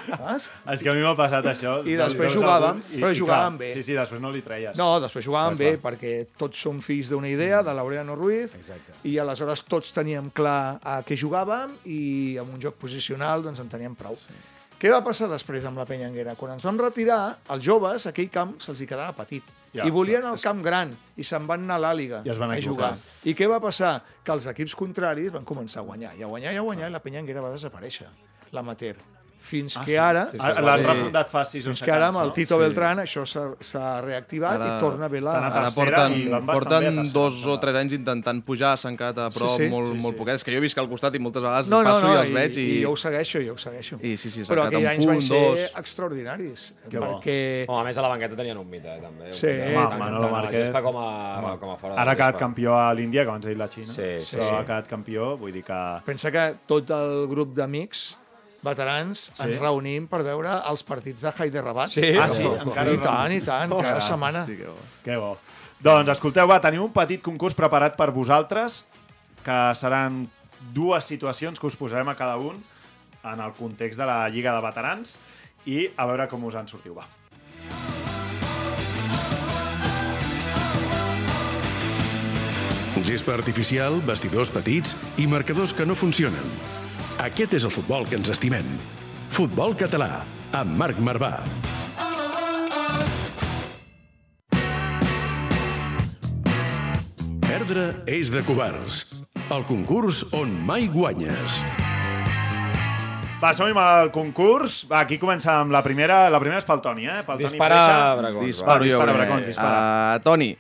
[0.06, 0.48] Saps?
[0.74, 1.76] És que a mi m'ha passat això.
[1.86, 3.74] I després jugàvem, i- però i jugàvem clar, bé.
[3.76, 4.76] Sí, sí, després no li treies.
[4.78, 8.98] No, després jugàvem bé, perquè tots som fills d'una idea, de Laureano Ruiz, Exacte.
[9.04, 13.70] i aleshores tots teníem clar a què jugàvem i amb un joc posicional doncs en
[13.70, 14.18] teníem prou.
[14.80, 16.34] Què va passar després amb la Penyanguera?
[16.36, 19.54] Quan ens vam retirar, els joves, aquell camp se'ls hi quedava petit.
[19.76, 22.54] Ja, I volien el camp gran i se'n van anar a l'Àliga I es van
[22.54, 22.94] a jugar.
[23.28, 23.98] I què va passar?
[24.24, 26.96] Que els equips contraris van començar a guanyar, i a guanyar, i a guanyar, i
[26.96, 28.08] la Penyanguera va desaparèixer,
[28.56, 28.96] l'amater.
[29.46, 30.24] Fins que ara...
[30.32, 30.86] sí, Ah, sí, L'han sí.
[30.88, 32.34] refundat fa 6 o Fins 7 que ara anys, amb el no?
[32.34, 32.62] Tito Sí.
[32.64, 35.36] Beltrán això s'ha reactivat Ara i torna bé la...
[35.36, 37.94] a Ara tercera porten, i van bastant bé a porten tercera, dos o tres anys
[37.94, 39.70] intentant pujar, s'han quedat a prop Sí, sí.
[39.70, 40.20] molt, Sí, molt sí.
[40.24, 40.44] poquets.
[40.48, 42.58] Que jo visc al costat i moltes vegades No, no, passo no, i els veig
[42.58, 42.66] i...
[42.80, 44.00] i jo ho segueixo, jo ho segueixo.
[44.02, 45.70] I sí, sí, Però aquells anys van ser dos.
[45.84, 47.06] extraordinaris, Que bo.
[47.20, 47.38] perquè...
[47.70, 49.30] Oh, a més, a la banqueta tenien un mite, eh, també.
[49.32, 52.74] Sí, Tant- home, Manolo a gespa com a, com a fora Ara ha quedat campió
[52.78, 53.94] a l'Índia, que abans he dit la Xina.
[53.94, 54.56] Sí, sí, però sí.
[54.58, 55.82] ha quedat campió, vull dir que...
[56.06, 58.16] Pensa que tot el grup d'amics
[58.66, 59.44] veterans Sí?
[59.46, 61.92] ens reunim per veure els partits de Hyderabad.
[61.94, 62.04] Sí?
[62.18, 62.44] Ah, sí?
[62.44, 64.44] I Encara us tant, i tant, cada setmana.
[64.44, 64.78] Hosti, que bo.
[65.06, 65.32] Que bo.
[65.86, 68.84] Doncs, escolteu, va, tenim un petit concurs preparat per vosaltres,
[69.46, 70.24] que seran
[70.74, 72.58] dues situacions que us posarem a cada un
[73.26, 75.20] en el context de la Lliga de Veterans
[75.66, 77.06] i a veure com us en sortiu, va.
[83.06, 86.85] Gespa artificial, vestidors petits i marcadors que no funcionen.
[87.24, 88.66] Aquest és el futbol que ens estimem.
[89.32, 90.20] Futbol català,
[90.52, 91.32] amb Marc Marvà.
[97.46, 99.24] Perdre és de covards.
[99.48, 101.62] El concurs on mai guanyes.
[103.40, 104.82] Va, som amb el concurs.
[104.92, 106.26] Va, aquí comença amb la primera.
[106.34, 107.22] La primera és pel Toni, eh?
[107.24, 108.22] Pel Dispara, Toni.
[108.24, 109.16] Bracons, Disparo Va, dispara.
[109.22, 109.76] Bracons, dispara.
[109.80, 110.52] Uh, Toni,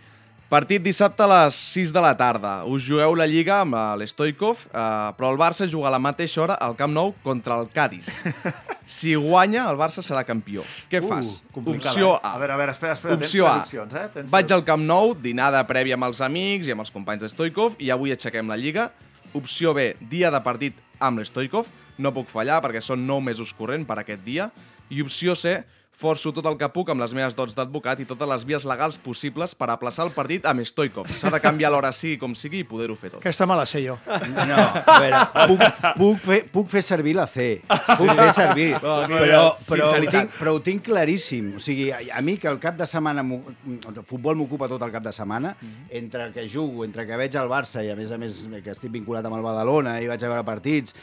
[0.49, 2.63] partit dissabte a les 6 de la tarda.
[2.69, 6.53] Us jugueu la Lliga amb l'Stoikov, uh, però el Barça juga a la mateixa hora
[6.62, 8.10] al Camp Nou contra el Cádiz.
[8.86, 10.62] Si guanya, el Barça serà campió.
[10.91, 11.29] Què Uh, fas?
[11.51, 12.19] complicada, Opció eh?
[12.21, 12.34] A.
[12.36, 13.15] A veure, a veure, espera, espera.
[13.17, 13.62] tens Opció tres A.
[13.63, 14.10] opcions, eh?
[14.13, 17.29] Tens Vaig al Camp Nou, dinada prèvia amb els amics i amb els companys de
[17.34, 18.91] Stoikov i avui aixequem la Lliga.
[19.34, 21.65] Opció B, dia de partit amb l'Stoikov.
[21.97, 24.51] No puc fallar perquè són 9 mesos corrent per aquest dia.
[24.93, 25.63] I opció C,
[25.99, 28.97] forço tot el que puc amb les meves dots d'advocat i totes les vies legals
[29.01, 31.10] possibles per aplaçar el partit amb Stoikov.
[31.19, 33.21] S'ha de canviar l'hora sigui com sigui i poder-ho fer tot.
[33.23, 33.97] Aquesta me la sé jo.
[34.36, 35.65] No, a veure, puc,
[35.97, 37.47] puc, fer, puc fer servir la C.
[37.67, 38.69] Puc fer servir.
[38.84, 41.53] No, però, però, ho tinc, però ho tinc claríssim.
[41.60, 43.23] O sigui, a, a mi que el cap de setmana...
[43.25, 45.55] El futbol m'ocupa tot el cap de setmana.
[45.89, 48.93] Entre que jugo, entre que veig el Barça i, a més a més, que estic
[48.93, 50.95] vinculat amb el Badalona i vaig a veure partits,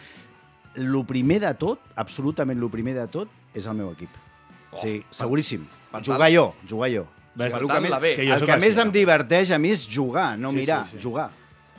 [0.77, 4.32] el primer de tot, absolutament el primer de tot, és el meu equip.
[4.73, 5.67] Oh, sí, seguríssim.
[5.91, 7.07] per tant- Jugar jo, jugar jo.
[7.35, 9.51] Ves, El per que, tant, més, la que jo el que així, més em diverteix
[9.53, 11.03] a mi és jugar, no Sí, mirar, sí, sí.
[11.03, 11.31] jugar.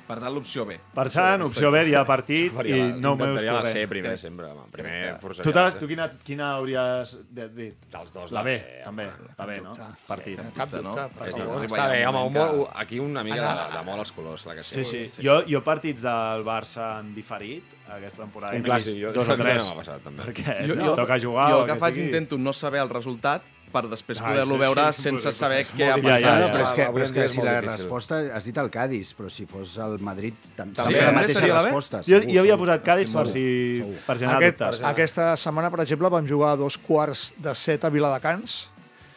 [0.06, 0.75] Per tant, l'opció B.
[0.93, 4.17] Per tant, opció B, dia de partit i la- no meus Intentaria la C primer,
[4.17, 4.45] sempre.
[4.47, 4.63] home.
[4.69, 5.77] Primer forçaria Tu, la C.
[5.79, 7.75] tu quina, quina hauries de- dit?
[7.89, 9.08] Dels dos, La la B, també.
[9.38, 9.73] La B, no?
[10.06, 10.38] Partit.
[10.53, 10.89] Cap dubte, no?
[10.93, 11.65] dubte, per favor.
[11.65, 14.84] Està bé, home, un, aquí una mica de, de molt als colors, clar que sí.
[14.84, 15.23] Sí, sí.
[15.23, 17.63] Jo, jo partits del Barça han diferit
[17.95, 18.56] aquesta temporada.
[18.56, 19.63] Un clàssic, jo- dos o tres.
[19.63, 20.23] m'ha passat, també.
[20.23, 22.06] Perquè Jo, jo, jo, toca jugar jo el que faig sigui.
[22.08, 23.41] intento no saber el resultat
[23.73, 26.03] per després Ah, poder-lo sí, veure sí, sense és saber què ha passat.
[26.03, 26.53] Ja, ja, No, ja.
[26.53, 27.77] però és que, però és que si la difícil.
[27.79, 28.19] resposta...
[28.36, 31.62] Has dit el Cádiz, però si fos el Madrid tam- També, seria la mateixa seria
[31.63, 31.97] resposta.
[32.06, 32.60] Jo, segur, jo havia segur.
[32.67, 33.95] posat Cádiz per si, segur.
[34.06, 34.84] per si Aquest, dubtes.
[34.84, 38.69] aquesta setmana, per exemple, vam jugar a dos quarts de set a Viladecans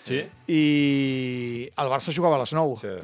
[0.06, 0.22] Sí?
[0.48, 2.76] i el Barça jugava a les 9.
[2.80, 2.94] Sí.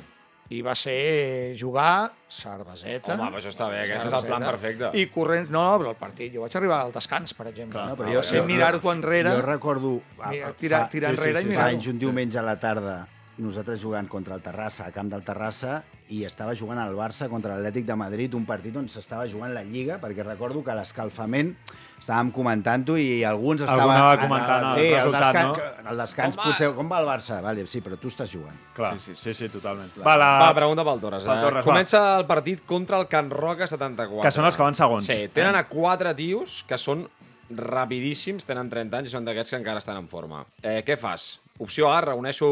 [0.53, 3.15] I va ser jugar, cerveseta...
[3.15, 4.91] Home, però això està bé, aquest és el plan perfecte.
[5.01, 5.49] I corrents...
[5.55, 6.33] No, però el partit...
[6.35, 7.79] Jo vaig arribar al descans, per exemple.
[7.79, 9.33] Clar, no, però però jo- jo- mirar-t'ho enrere...
[9.39, 9.95] Jo recordo...
[10.27, 11.65] Mira, fa- tirar- fa- tirar sí, enrere sí, i sí, mirar-ho.
[11.71, 12.97] Fa anys, un diumenge a la tarda,
[13.43, 17.57] nosaltres jugant contra el Terrassa, a camp del Terrassa, i estava jugant el Barça contra
[17.57, 21.55] l'Atlètic de Madrid, un partit on s'estava jugant la Lliga, perquè recordo que a l'escalfament
[22.03, 23.95] estàvem comentant-ho i alguns Algú estava...
[23.95, 25.91] anava comentant el sí, resultat, descans, no?
[25.93, 26.49] el descans Com va?
[26.51, 26.71] potser...
[26.79, 27.39] Com va el Barça?
[27.45, 28.59] Vale, sí, però tu estàs jugant.
[28.77, 29.93] Clar, Sí, sí, sí, sí, sí, totalment.
[30.03, 30.31] Va, la...
[30.43, 31.27] Va, pregunta pel Torres.
[31.29, 31.47] Pel eh?
[31.47, 31.69] Torres, va.
[31.71, 34.25] Comença el partit contra el Can Roca 74.
[34.27, 35.07] Que són els que van segons.
[35.07, 37.07] Sí, tenen a quatre tios que són
[37.53, 40.45] rapidíssims, tenen 30 anys i són d'aquests que encara estan en forma.
[40.63, 41.42] Eh, què fas?
[41.63, 42.49] Opció A, reuneixo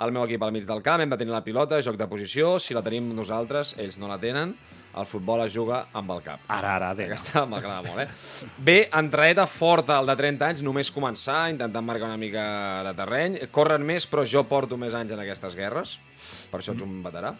[0.00, 2.56] el meu equip al mig del camp, hem de tenir la pilota, joc de posició,
[2.62, 4.54] si la tenim nosaltres, ells no la tenen,
[4.98, 6.42] el futbol es juga amb el cap.
[6.48, 7.18] Ara, ara, vinga.
[7.18, 8.48] Aquesta m'agrada molt, eh?
[8.64, 12.44] Bé, entraeta forta, el de 30 anys, només començar, intentant marcar una mica
[12.88, 13.38] de terreny.
[13.54, 15.98] Corren més, però jo porto més anys en aquestes guerres,
[16.50, 17.34] per això ets un veterà.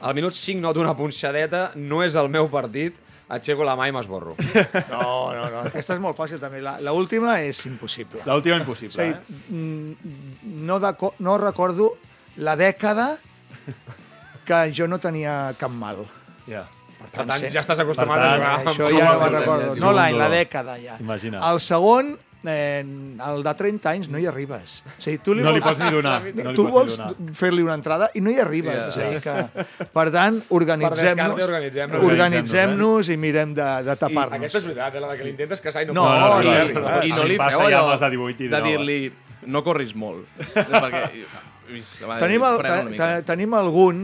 [0.00, 2.96] Al minut 5 noto una punxadeta, no és el meu partit,
[3.32, 4.36] aixeco la mà i m'esborro.
[4.92, 5.64] No, no, no.
[5.70, 6.60] Aquesta és molt fàcil, també.
[6.64, 8.22] La, la última és impossible.
[8.28, 9.54] L'última O impossible, sigui, eh?
[9.54, 10.78] mm, no,
[11.24, 11.94] no recordo
[12.36, 13.14] la dècada
[14.44, 16.04] que jo no tenia cap mal.
[16.46, 16.66] Ja.
[17.04, 17.50] Per tant, sí.
[17.52, 19.74] ja estàs acostumat Per a tant, jugar Això ja no me'n recordo.
[19.80, 20.96] No l'any, la dècada ja.
[21.02, 21.42] Imagina.
[21.50, 22.14] El segon,
[22.46, 22.80] eh,
[23.28, 24.82] el de 30 anys, no hi arribes.
[24.86, 26.16] O sigui, tu li No li vols- pots ni donar.
[26.34, 26.98] No li tu vols
[27.34, 28.76] fer-li una entrada i no hi arribes.
[28.76, 28.88] Ja.
[28.88, 32.04] O sigui que, per tant, organitzem-nos descarte, organitzem-nos.
[32.10, 34.38] organitzem-nos i mirem de, de tapar-nos.
[34.38, 36.20] aquesta és veritat, eh, la que l'intentes casar i no, No, pots.
[36.20, 38.48] no, no, i, no, i no no, li passa feu ja allò de 18 i
[38.48, 39.12] de 19, dir-li
[39.46, 40.26] no corris molt.
[40.54, 41.24] perquè...
[42.20, 44.00] Tenim, el, tenim algun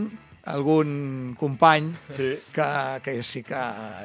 [0.52, 2.38] algun company Sí.
[2.52, 2.64] que,
[3.04, 3.56] que sí que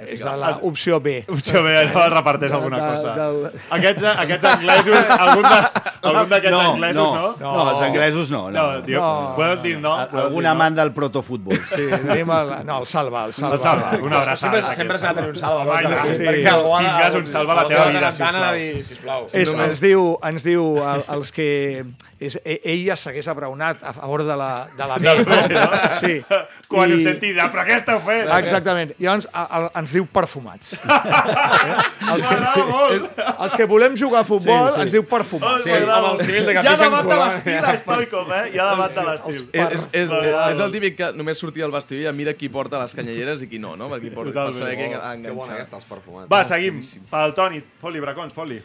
[0.07, 1.23] és de l'opció B.
[1.27, 3.15] Opció B, allò reparteix De- alguna de- cosa.
[3.15, 7.53] del- Aquests, aquests anglesos, algun d'aquests No, anglesos, no, no?
[7.63, 8.51] no, els anglesos no.
[8.51, 8.81] No, no.
[8.81, 9.33] diu, No.
[9.35, 9.93] podeu dir no?
[9.95, 10.49] Algun no?
[10.51, 11.57] amant del protofutbol.
[11.65, 13.55] Sí, tenim el, no, el Salva, el Salva.
[13.55, 14.61] El Salva, una abraçada.
[14.61, 15.79] Sempre, sempre s'ha de tenir un salva.
[15.79, 16.21] Aquí, sí.
[16.23, 18.53] perquè algú ha de- Tingues un salva a la teva vida, sisplau.
[18.55, 19.25] dir, sisplau.
[19.33, 21.85] És, ens diu, ens diu el, els que...
[22.19, 25.25] És, e- ell ja s'hagués abraonat a favor de la, de la B.
[25.25, 25.71] No?
[25.99, 26.23] Sí.
[26.71, 28.29] Quan I- ho senti, de, però què esteu fent?
[28.39, 28.93] Exactament.
[28.99, 30.73] Llavors a, a, ens diu perfumats.
[30.73, 30.79] eh?
[32.13, 33.19] els, que, molt.
[33.35, 34.81] els que volem jugar a futbol Sí, sí.
[34.85, 35.63] ens diu perfumats.
[35.65, 38.43] Sí, amb el civil de Capitán debat de l'estil, a Stoikov, eh?
[38.57, 39.43] Ha debat de l'estil.
[39.53, 40.15] És, és, és,
[40.55, 43.49] és el típic que només sortia al vestidor i mira qui porta les canyelleres i
[43.51, 43.89] qui no, no?
[43.93, 44.89] Per, qui porta, per saber què
[45.25, 46.29] Que bona aquesta, els perfumats.
[46.31, 46.81] Va, seguim.
[47.11, 47.61] Pel Toni.
[47.81, 48.59] Fot-li, bracons, fot-li.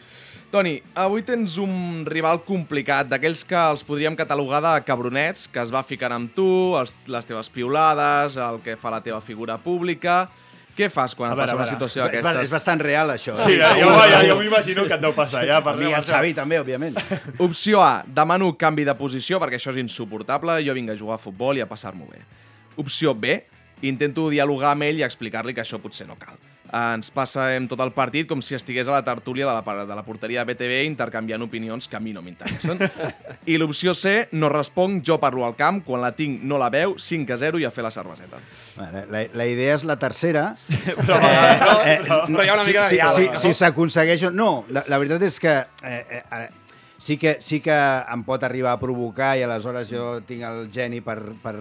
[0.51, 5.69] Toni, avui tens un rival complicat, d'aquells que els podríem catalogar de cabronets, que es
[5.71, 10.25] va ficant amb tu, els, les teves piulades, el que fa la teva figura pública...
[10.71, 12.51] Què fas quan A et veure, passa a una situació És, ba- és d'aquestes?
[12.55, 13.33] bastant real, això.
[13.35, 15.57] Sí, ja, jo, ja, jo m'imagino que et deu passar, ja.
[15.59, 16.95] A Per mi i el Xavi també, òbviament.
[17.45, 21.21] Opció A, demano canvi de posició perquè això és insuportable, jo vinc a jugar a
[21.21, 22.23] futbol i a passar-m'ho bé.
[22.79, 23.35] Opció B,
[23.83, 26.39] intento dialogar amb ell i explicar-li que això potser no cal.
[26.71, 29.97] Eh, ens passem tot el partit com si estigués a la tertúlia de la, de
[29.97, 32.79] la porteria de BTV intercanviant opinions que a mi no m'interessen.
[33.51, 36.95] I l'opció C, no responc, jo parlo al camp, quan la tinc no la veu,
[36.97, 38.41] 5 a 0 i a fer la cerveseta.
[38.77, 40.51] Vale, la, la idea és la tercera.
[41.01, 43.39] Però, però, però, però hi ha una mica de si, diàleg, si, no?
[43.41, 44.23] si s'aconsegueix...
[44.35, 46.47] No, la, la veritat és que eh, eh, eh,
[47.01, 47.73] sí que sí que
[48.13, 51.55] em pot arribar a provocar i aleshores jo tinc el geni per, per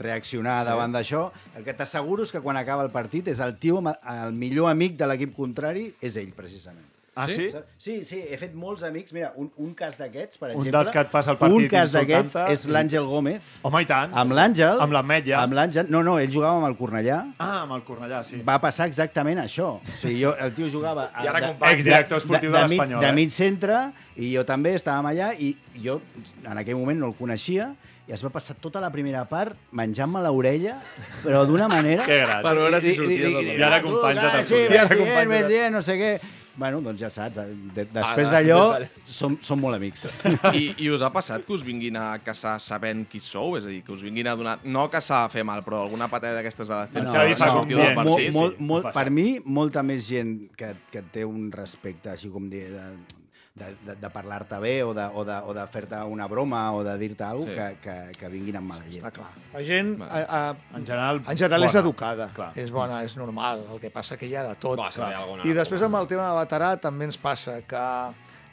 [0.00, 1.26] reaccionar davant d'això.
[1.58, 4.96] El que t'asseguro és que quan acaba el partit és el tio, el millor amic
[4.96, 6.91] de l'equip contrari és ell, precisament.
[7.14, 7.50] Ah, sí?
[7.76, 9.12] Sí, sí, he fet molts amics.
[9.12, 10.72] Mira, un, un cas d'aquests, per Un exemple...
[10.78, 13.50] dels que et passa el partit Un cas d'aquests és l'Àngel Gómez.
[13.68, 14.14] Home, i tant.
[14.16, 14.80] Amb l'Àngel...
[14.80, 15.42] Amb l'Ametlla.
[15.44, 15.90] Amb l'Àngel...
[15.92, 17.18] No, no, ell jugava amb el Cornellà.
[17.36, 18.40] Ah, amb el Cornellà, sí.
[18.48, 19.74] Va passar exactament això.
[19.84, 21.10] O sigui, jo, el tio jugava...
[21.20, 21.76] I ara de- companys.
[21.82, 23.16] Exdirector esportiu de mig- l'Espanyol, De eh?
[23.20, 23.84] mig centre,
[24.16, 25.52] i jo també estàvem allà, i
[25.84, 26.00] jo
[26.48, 27.74] en aquell moment no el coneixia,
[28.08, 30.78] i es va passar tota la primera part menjant-me l'orella,
[31.22, 32.02] però d'una manera...
[32.08, 32.40] Que gran.
[32.42, 34.64] Per veure si sorties del I, I ara companys de ah, sí, tertúlia.
[34.64, 36.14] I més ara gent, companys de més gent, no sé què...
[36.56, 37.38] Bueno, doncs ja saps,
[37.74, 38.58] de, després d'allò
[39.20, 40.04] som, som molt amics.
[40.52, 43.56] I, I us ha passat que us vinguin a caçar sabent qui sou?
[43.60, 44.58] És a dir, que us vinguin a donar...
[44.64, 47.78] No a caçar a fer mal, però alguna patada d'aquestes de les No, no, sortiu
[47.78, 48.36] molt, del molt, partit.
[48.36, 52.68] molt, molt, per mi, molta més gent que, que té un respecte, així com dir,
[52.74, 53.21] de,
[53.54, 56.82] de, de, de parlar-te bé o de, o de, o de fer-te una broma o
[56.86, 57.56] de dir-te alguna Sí.
[57.58, 59.02] cosa que, que, que vinguin amb mala llet.
[59.02, 59.28] Està clar.
[59.52, 60.40] La gent, a, a,
[60.78, 62.50] en general, en general és educada, Clar.
[62.56, 63.66] és bona, és normal.
[63.74, 64.78] El que passa que hi ha de tot.
[64.80, 67.84] Va, hi ha I després amb el tema de veterà també ens passa que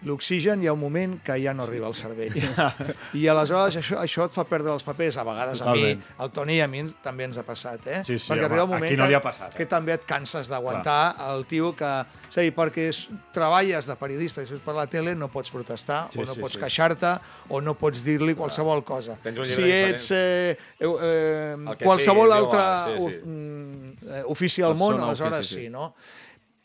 [0.07, 2.37] l'oxigen hi ha un moment que ja no arriba al cervell.
[3.19, 5.99] I aleshores això, això et fa perdre els papers, a vegades Totalment.
[5.99, 8.01] a mi, al Toni i a mi també ens ha passat, eh?
[8.07, 9.57] Sí, sí, perquè home, arriba un moment no que, passat, eh?
[9.59, 11.91] que també et canses d'aguantar el tio que...
[12.29, 13.01] És dir, perquè és,
[13.35, 16.43] treballes de periodista i si per la tele no pots protestar Sí, o no sí,
[16.43, 16.61] pots sí.
[16.61, 17.11] queixar-te
[17.49, 19.17] o no pots dir-li qualsevol cosa.
[19.23, 23.21] Si ets eh, eh, eh, qualsevol sigui, és altre sí, sí.
[23.25, 25.73] mm, eh, ofici al món, aleshores ofici, sí, sí.
[25.73, 25.91] no?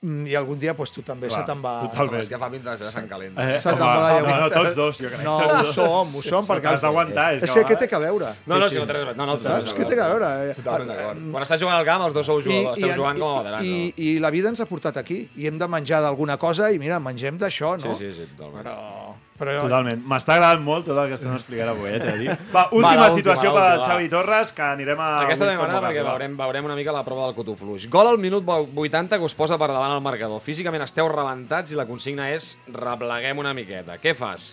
[0.04, 1.70] Mm, I algun dia pues, tu també Clar, se te'n va...
[2.02, 3.38] Home, és que fa pinta de ser Sant Calent.
[3.40, 4.40] Eh, Se te'n va la no, llagueta.
[4.42, 5.22] no, tots dos, jo crec.
[5.24, 6.74] No, ho som, ho som, Sí, perquè...
[6.74, 8.28] has d'aguantar, és És que què té que veure?
[8.44, 9.14] No, no, si no veure.
[9.16, 9.46] No, no, Saps?
[9.48, 10.28] totalment Què té que veure?
[10.50, 11.24] Eh, Totalment d'acord.
[11.38, 13.64] Quan estàs jugant al camp, els dos sou jugadors, esteu jugant com a veterans.
[13.64, 16.68] i, i, I la vida ens ha portat aquí i hem de menjar d'alguna cosa
[16.70, 17.96] i mira, mengem d'això, no?
[17.96, 18.60] Sí, sí, sí, totalment.
[18.60, 20.02] Però, però Totalment.
[20.10, 22.36] M'està agradant molt tot el que estem explicant avui, eh, t'he de dir.
[22.54, 23.84] Va, última Va, situació per va.
[23.84, 25.10] Xavi Torres, que anirem a...
[25.24, 27.88] Aquesta també m'agrada perquè veurem, veurem una mica la prova del cotufluix.
[27.92, 30.42] Gol al minut 80 que us posa per davant el marcador.
[30.44, 33.98] Físicament esteu rebentats i la consigna és repleguem una miqueta.
[34.02, 34.52] Què fas?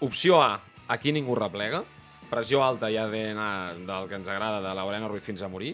[0.00, 1.82] Opció A, aquí ningú replega.
[2.30, 3.40] Pressió alta i ADN
[3.88, 5.72] del que ens agrada de Lorena Ruiz fins a morir.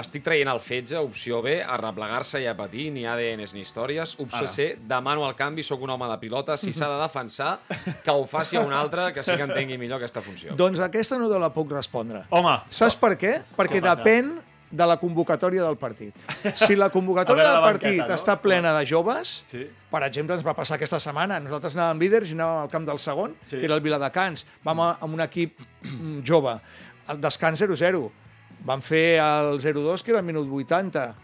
[0.00, 4.14] Estic traient el fetge, opció B, a replegar-se i a patir, ni ADNs ni històries.
[4.22, 4.52] Opció Ara.
[4.54, 7.58] C, demano el canvi, sóc un home de pilota, si s'ha de defensar,
[8.04, 10.56] que ho faci a un altre que sí que entengui millor aquesta funció.
[10.56, 12.24] Doncs aquesta no te la puc respondre.
[12.30, 13.34] Home, Saps per què?
[13.58, 14.38] Perquè depèn
[14.70, 16.14] de la convocatòria del partit.
[16.54, 18.18] Si la convocatòria del partit banqueta, no?
[18.20, 19.64] està plena de joves, Sí.
[19.90, 21.40] per exemple, ens va passar aquesta setmana.
[21.42, 23.56] Nosaltres anàvem líders i anàvem al camp del segon, Sí.
[23.58, 24.46] que era el Viladecans.
[24.64, 25.58] Vam amb un equip
[26.24, 26.54] jove.
[27.08, 28.10] El descans 0-0.
[28.64, 31.14] Vam fer el 0-2, que era el minut 80.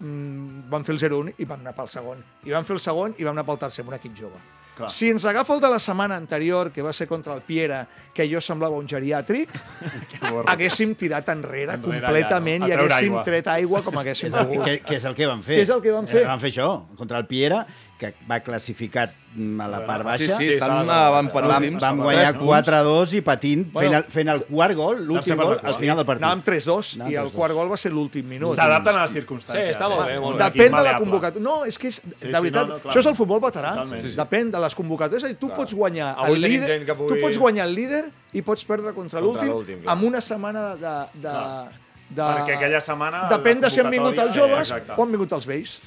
[0.00, 2.18] Mm, vam fer el 0-1 i vam anar pel segon.
[2.44, 4.40] I vam fer el segon i vam anar pel tercer, amb un equip jove.
[4.76, 4.90] Clar.
[4.92, 8.26] Si ens agafa el de la setmana anterior, que va ser contra el Piera, que
[8.28, 9.48] jo semblava un geriàtric,
[10.52, 12.68] haguéssim tirat enrere, Enrere completament ja, no?
[12.68, 13.24] A i haguéssim aigua.
[13.24, 14.64] tret aigua com haguéssim volgut.
[14.68, 15.56] que, que és el que van fer.
[15.60, 16.22] Què és el que van fer?
[16.22, 17.62] Eh, Van fer això, contra el Piera,
[17.96, 20.36] que va classificat mm, a la part Sí, baixa.
[20.36, 21.28] sí, estan estava- uh, van
[21.62, 21.80] últims.
[21.80, 22.68] vam guanyar Tres punts.
[22.68, 23.96] 4-2 i patint, fent, Bueno.
[23.96, 26.24] el, fent el quart gol, l'últim gol, al final del partit.
[26.26, 27.32] Anàvem 3-2 Anàvem i el 3-2.
[27.32, 28.54] quart gol va ser l'últim minut.
[28.54, 29.64] S'adapten a les circumstàncies.
[29.64, 30.44] Sí, està molt bé, molt bé.
[30.44, 31.42] Depèn de la convocatòria.
[31.42, 32.92] No, és que és, sí, de veritat, no, no, clar.
[32.94, 33.72] això és el futbol veterà.
[34.00, 34.16] Sí, sí.
[34.16, 35.22] Depèn de les convocatòries.
[35.22, 38.04] És a dir, tu pots guanyar Avui el líder, pugui- tu pots guanyar el líder
[38.34, 39.48] i pots perdre contra, l'últim
[39.82, 39.92] clar.
[39.96, 40.94] amb una setmana de...
[41.14, 41.68] de, Clar.
[42.10, 45.32] de Perquè aquella setmana Depèn de si han vingut els joves Sí, o han vingut
[45.32, 45.80] els vells.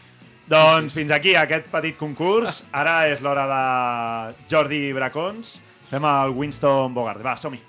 [0.49, 2.63] Doncs fins aquí aquest petit concurs.
[2.73, 3.63] Ara és l'hora de
[4.49, 5.59] Jordi Bracons.
[5.89, 7.21] Fem el Winston Bogart.
[7.25, 7.61] Va, som-hi.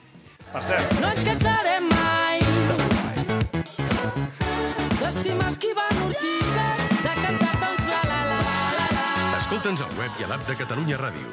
[0.51, 2.40] Per cert, No ens cansarem mai
[5.01, 8.40] d'estimar esquivant ortigues, de cantar-te la la la
[8.79, 9.07] la la.
[9.38, 11.29] Escolta'ns al web i a l'app de Catalunya Ràdio.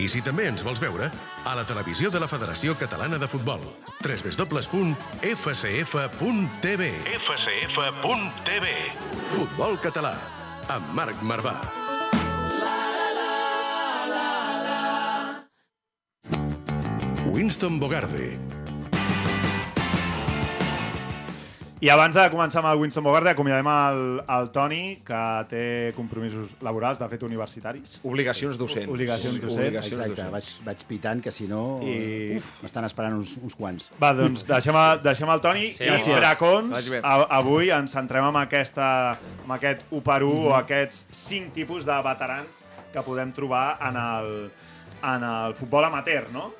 [0.00, 1.10] I si també ens vols veure,
[1.44, 3.60] a la televisió de la Federació Catalana de Futbol.
[4.04, 4.92] www.fcf.tv
[7.18, 8.66] fcf.tv
[9.32, 10.14] Futbol català,
[10.68, 11.54] amb Marc Marvà.
[17.32, 18.38] Winston Bogarde,
[21.82, 25.62] I abans de començar amb el Winston Bogart, acomiadem el, el Toni, que té
[25.96, 27.96] compromisos laborals, de fet, universitaris.
[28.06, 28.86] Obligacions docents.
[28.86, 29.56] Obligacions docents.
[29.58, 30.30] Obligacions Exacte, docents.
[30.62, 31.80] vaig, vaig pitant, que si no...
[31.82, 33.90] I- Uf, m'estan esperant uns, uns quants.
[33.98, 37.00] Va, doncs deixem, deixem el Toni Sí, i bé.
[37.02, 38.88] A, avui ens centrem en, aquesta,
[39.42, 40.46] amb aquest 1 per 1 Mhm.
[40.52, 42.62] o aquests 5 tipus de veterans
[42.94, 44.32] que podem trobar en el,
[45.02, 46.52] en el futbol amateur, no?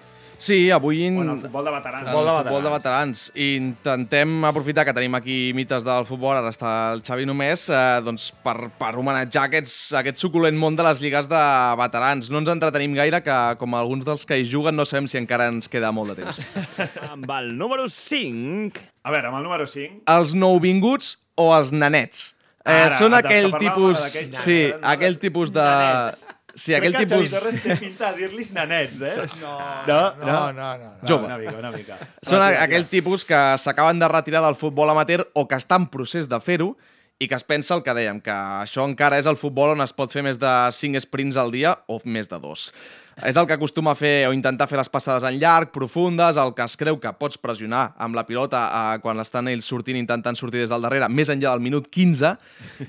[0.43, 1.05] Sí, avui...
[1.07, 2.09] O en el futbol de veterans.
[2.11, 3.21] El futbol de veterans.
[3.39, 8.01] I intentem aprofitar que tenim aquí mites del futbol, ara està el Xavi només, eh,
[8.03, 11.45] doncs per, per homenatjar aquests, aquest suculent món de les lligues de
[11.79, 12.33] veterans.
[12.35, 15.47] No ens entretenim gaire, que com alguns dels que hi juguen no sabem si encara
[15.53, 16.43] ens queda molt de temps.
[17.13, 18.89] Amb el número 5...
[19.07, 20.05] A veure, amb el número 5...
[20.11, 22.33] els nouvinguts o els nanets.
[22.67, 24.03] Eh, Ara, són aquell tipus...
[24.43, 25.63] Sí, aquell tipus de...
[25.63, 26.27] Nanets.
[26.55, 27.31] Sí, aquell Crec que tipus...
[27.31, 29.13] Xavi Torres té pinta de dir-los nanets, eh?
[29.43, 30.91] No, no, no, no, no.
[31.09, 31.25] Jove.
[31.27, 31.99] Una mica, una mica.
[32.23, 35.57] Són Va, a- sí, aquell tipus que s'acaben de retirar del futbol amateur o que
[35.57, 36.75] està en procés de fer-ho
[37.23, 39.93] i que es pensa el que dèiem, que això encara és el futbol on es
[39.95, 42.73] pot fer més de 5 sprints al dia o més de dos.
[43.21, 46.55] És el que acostuma a fer o intentar fer les passades en llarg, profundes, el
[46.57, 50.39] que es creu que pots pressionar amb la pilota eh, quan estan ells sortint, intentant
[50.39, 52.33] sortir des del darrere, més enllà del minut 15,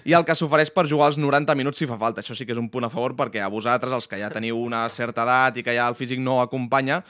[0.08, 2.24] i el que s'ofereix per jugar els 90 minuts si fa falta.
[2.24, 4.62] Això sí que és un punt a favor perquè a vosaltres, els que ja teniu
[4.64, 7.02] una certa edat i que ja el físic no acompanya,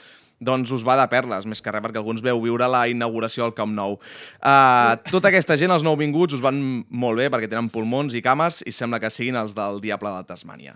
[0.44, 3.56] doncs us va de perles, més que res perquè alguns veu viure la inauguració al
[3.56, 4.00] Camp Nou.
[4.42, 6.60] Uh, tota aquesta gent, els nouvinguts, us van
[6.90, 10.34] molt bé perquè tenen pulmons i cames i sembla que siguin els del Diable de
[10.34, 10.76] Tasmània.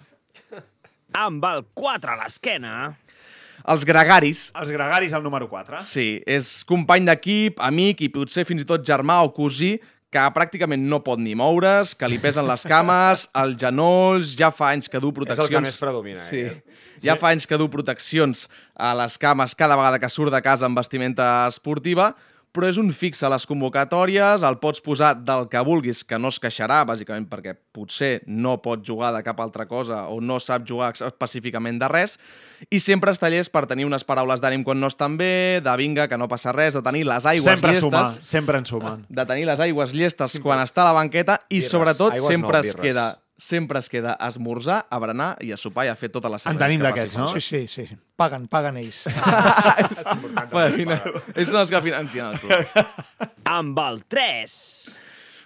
[1.15, 2.73] Amb el 4 a l'esquena...
[3.67, 5.81] Els gregaris, Els gregaris, el número 4.
[5.83, 9.73] sí, és company d'equip, amic i potser fins i tot germà o cosí
[10.13, 14.69] que pràcticament no pot ni moure's, que li pesen les cames, els genolls, ja fa
[14.71, 15.51] anys que du És el proteccions...
[15.51, 16.45] que més predomina, Sí.
[16.47, 16.85] eh?
[17.03, 20.65] Ja fa anys que du proteccions a les cames cada vegada que surt de casa
[20.69, 22.13] amb vestimenta esportiva,
[22.55, 26.31] però és un fix a les convocatòries, el pots posar del que vulguis, que no
[26.33, 30.65] es queixarà, bàsicament perquè potser no pot jugar de cap altra cosa o no sap
[30.67, 32.17] jugar específicament de res,
[32.73, 36.07] i sempre està llest per tenir unes paraules d'ànim quan no estan bé, de vinga,
[36.09, 37.85] que no passa res, de tenir les aigües Sempre llestes...
[37.85, 39.05] suma, sempre en sumen.
[39.09, 41.71] De tenir les aigües llestes quan està a la banqueta i, Birres.
[41.71, 42.81] sobretot, Aigües sempre no, es birres.
[42.81, 43.07] queda
[43.37, 46.45] sempre es queda a esmorzar, a berenar i a sopar i a fer totes les
[46.45, 47.27] En serveis tenim que d'aquests, no?
[47.35, 47.87] Sí, sí, sí.
[48.17, 49.03] Paguen, paguen ells.
[50.77, 51.01] Fina-
[51.35, 53.33] ells són els que financen el club.
[53.57, 54.57] Amb el 3...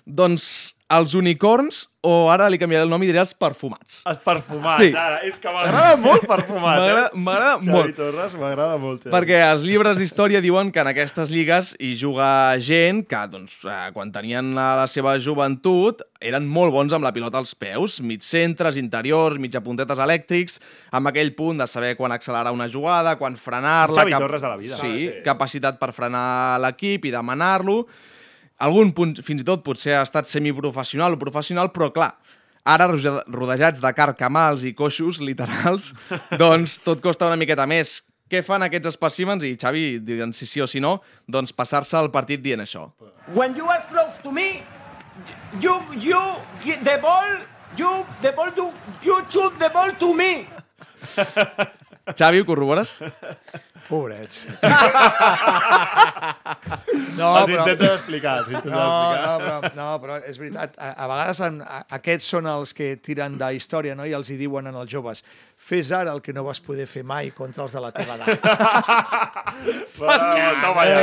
[0.05, 4.01] doncs els unicorns, o ara li canviaré el nom i diré els perfumats.
[4.09, 4.89] Els perfumats, Sí.
[4.91, 5.21] ara.
[5.23, 7.17] És que m'agrada molt perfumat, eh?
[7.17, 7.95] M'agrada- Xavi molt.
[7.95, 9.05] Torres m'agrada molt.
[9.05, 9.09] Eh?
[9.09, 13.91] Perquè els llibres d'història diuen que en aquestes lligues hi juga gent que, doncs, eh,
[13.93, 18.75] quan tenien la seva joventut, eren molt bons amb la pilota als peus, mig centres,
[18.75, 20.59] interiors, mitja puntetes elèctrics,
[20.91, 23.95] amb aquell punt de saber quan accelerar una jugada, quan frenar-la...
[23.95, 24.75] Xavi Torres de la vida.
[24.75, 25.11] Sí, Sí.
[25.23, 27.87] capacitat per frenar l'equip i demanar-lo.
[28.62, 32.12] Algun punt, fins i tot, potser ha estat semiprofessional o professional, però clar,
[32.68, 35.91] ara rodejats de carcamals i coixos literals,
[36.41, 38.01] doncs tot costa una miqueta més.
[38.32, 39.43] Què fan aquests espècimens?
[39.43, 42.86] I Xavi, diguen si sí o si no, doncs passar-se el partit dient això.
[43.36, 44.62] When you are close to me,
[45.59, 46.22] you you
[46.86, 47.34] the ball,
[47.76, 47.91] you
[48.22, 48.70] the ball you
[49.03, 50.47] you shoot the ball to me.
[52.18, 52.99] Xavi, ho corrobores?
[53.91, 54.47] Pobrets.
[57.11, 59.25] No, els intentes explicar, els intentes no, explicar.
[59.25, 60.77] No, però, no, però és veritat.
[60.79, 64.07] A, a vegades en, a, aquests són els que tiren de història no?
[64.07, 65.21] i els hi diuen en els joves
[65.61, 68.45] fes ara el que no vas poder fer mai contra els de la teva edat.
[69.99, 70.45] Fas que...
[70.63, 71.01] toma ja.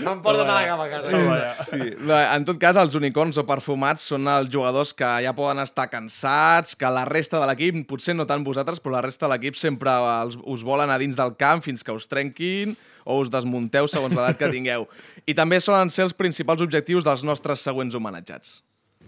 [0.00, 1.50] Em porta tota la cama a casa.
[1.68, 1.90] Sí.
[2.00, 5.90] Bé, En tot cas, els unicorns o perfumats són els jugadors que ja poden estar
[5.92, 9.60] cansats, que la resta de l'equip, potser no tant vosaltres, però la resta de l'equip
[9.60, 13.88] sempre els, us volen a dins del camp fins que us trenquin o us desmunteu
[13.90, 14.84] segons l'edat que tingueu.
[15.26, 18.60] I també solen ser els principals objectius dels nostres següents homenatjats.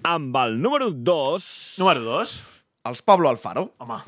[0.04, 1.46] Amb el número 2...
[1.80, 2.34] Número 2?
[2.90, 3.68] Els Pablo Alfaro.
[3.80, 4.00] Home.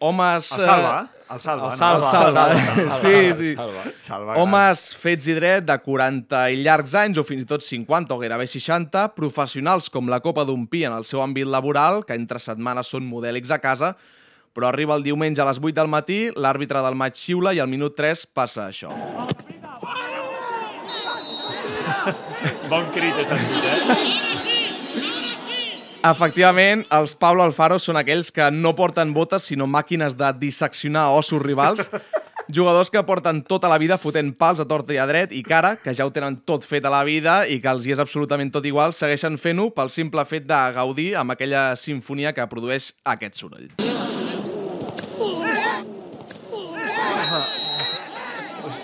[0.00, 0.50] Homes...
[0.54, 0.98] El Salva.
[1.06, 1.70] eh, El Salva.
[1.72, 2.10] El Salva.
[2.10, 2.26] no?
[2.26, 2.42] El Salva.
[2.52, 2.98] El Salva.
[3.00, 3.54] Sí, El sí.
[3.56, 3.82] Salva.
[4.04, 4.36] Salva.
[4.42, 8.20] Homes fets i dret de 40 i llargs anys, o fins i tot 50 o
[8.20, 12.38] gairebé 60, professionals com la copa d'un pi en el seu àmbit laboral, que entre
[12.42, 13.94] setmanes són modèlics a casa,
[14.58, 17.68] però arriba el diumenge a les 8 del matí, l'àrbitre del maig xiula i al
[17.70, 18.90] minut 3 passa això.
[22.66, 23.78] Bon crit he sentit, eh?
[26.10, 31.42] Efectivament, els Pablo Alfaro són aquells que no porten botes, sinó màquines de disseccionar ossos
[31.44, 31.86] rivals.
[32.50, 35.76] Jugadors que porten tota la vida fotent pals a tort i a dret i cara,
[35.78, 38.50] que ja ho tenen tot fet a la vida i que els hi és absolutament
[38.50, 43.38] tot igual, segueixen fent-ho pel simple fet de gaudir amb aquella sinfonia que produeix aquest
[43.38, 43.68] soroll.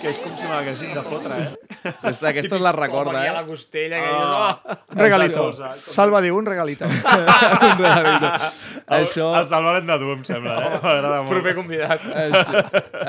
[0.05, 1.93] Hòstia, és com si me l'haguessin de fotre, eh?
[2.11, 3.35] És, aquesta la recorda, Com aquí a eh?
[3.35, 4.11] la costella, que Ah.
[4.13, 4.77] dius, oh!
[4.95, 5.45] Un regalito.
[5.85, 6.85] Salva diu, un regalito.
[8.85, 9.31] Això...
[9.39, 10.79] El Salva l'hem de dur, em sembla, eh?
[10.83, 11.31] M'agrada molt.
[11.31, 12.03] Proper convidat.
[12.21, 12.59] Això,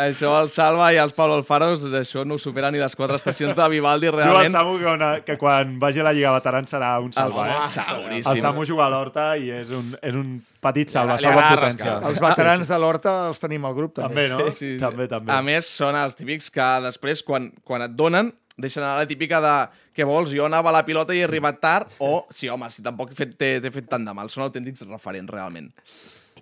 [0.06, 3.52] això el Salva i els Pablo Alfaros, això no ho supera ni les quatre estacions
[3.58, 4.54] de Vivaldi, Diu el realment.
[4.54, 8.22] Samu que, una, que quan vagi a la Lliga Veterans serà un salva, El eh?
[8.22, 11.98] El Samu juga a l'Horta i és un, és un petit salva, Li salva potència.
[12.08, 14.30] Els veterans de l'Horta els tenim al grup, també.
[14.30, 14.50] També, no?
[14.56, 14.74] Sí, sí.
[14.80, 15.34] També, també.
[15.34, 19.44] A més, són els típics que després, quan, quan et donen, deixen anar la típica
[19.44, 19.56] de
[19.96, 22.84] què vols, jo anava a la pilota i he arribat tard, o sí, home, si
[22.84, 24.28] tampoc he fet- t'he t'he fet tant de mal.
[24.32, 25.70] Són autèntics referents, realment.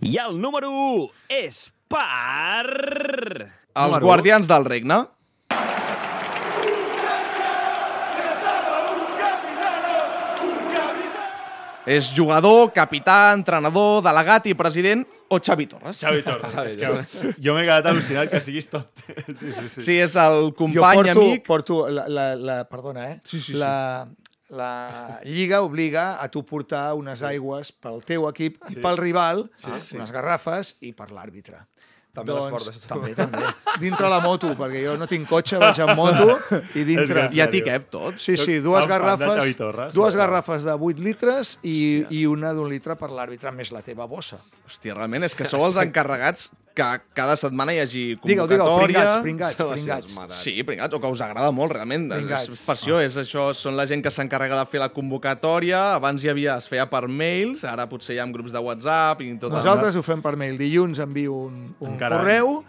[0.03, 1.09] I el número 1
[1.41, 3.51] és per...
[3.75, 5.01] Els Número guardians del regne.
[11.87, 15.99] És jugador, capità, entrenador, delegat i president o Xavi Torres.
[16.01, 16.55] Xavi Torres.
[16.65, 18.91] és que jo m'he quedat al·lucinat que siguis tot.
[19.41, 19.83] Sí, sí, sí.
[19.85, 21.47] Sí, és el Jo company, porto, amic...
[21.47, 23.19] porto la, la, la, perdona, eh?
[23.25, 23.59] Sí, sí, sí.
[23.61, 24.07] La,
[24.55, 29.47] la Lliga obliga a tu portar unes aigües pel teu equip i pel rival,
[29.93, 31.65] unes garrafes, i per l'àrbitre.
[32.15, 32.89] També les portes tu.
[32.91, 33.43] També, també.
[33.83, 36.37] Dintre la moto, perquè jo no tinc cotxe, vaig amb moto,
[36.79, 37.27] i dintre...
[37.35, 38.21] I a ti cap, tot?
[38.23, 39.57] Sí, sí, dues garrafes,
[39.97, 44.07] dues garrafes de 8 litres i, i una d'un litre per l'àrbitre, més la teva
[44.07, 44.39] bossa.
[44.69, 49.03] Hòstia, realment, és que sou els encarregats que cada setmana hi hagi Digue'l, digue'l, convocatòria...
[49.23, 50.41] pringats, pringats, pringats.
[50.43, 52.09] Sí, pringats, o que us agrada molt, realment.
[52.11, 52.49] Pringats.
[52.51, 55.95] És passió, és això, són la gent que s'encarrega de fer la convocatòria.
[56.01, 59.31] Abans hi havia, es feia per mails, ara potser hi ha grups de WhatsApp i
[59.39, 59.55] tot.
[59.55, 60.59] Nosaltres ho fem per mail.
[60.59, 62.19] Dilluns envio un, un Encara.
[62.19, 62.65] correu,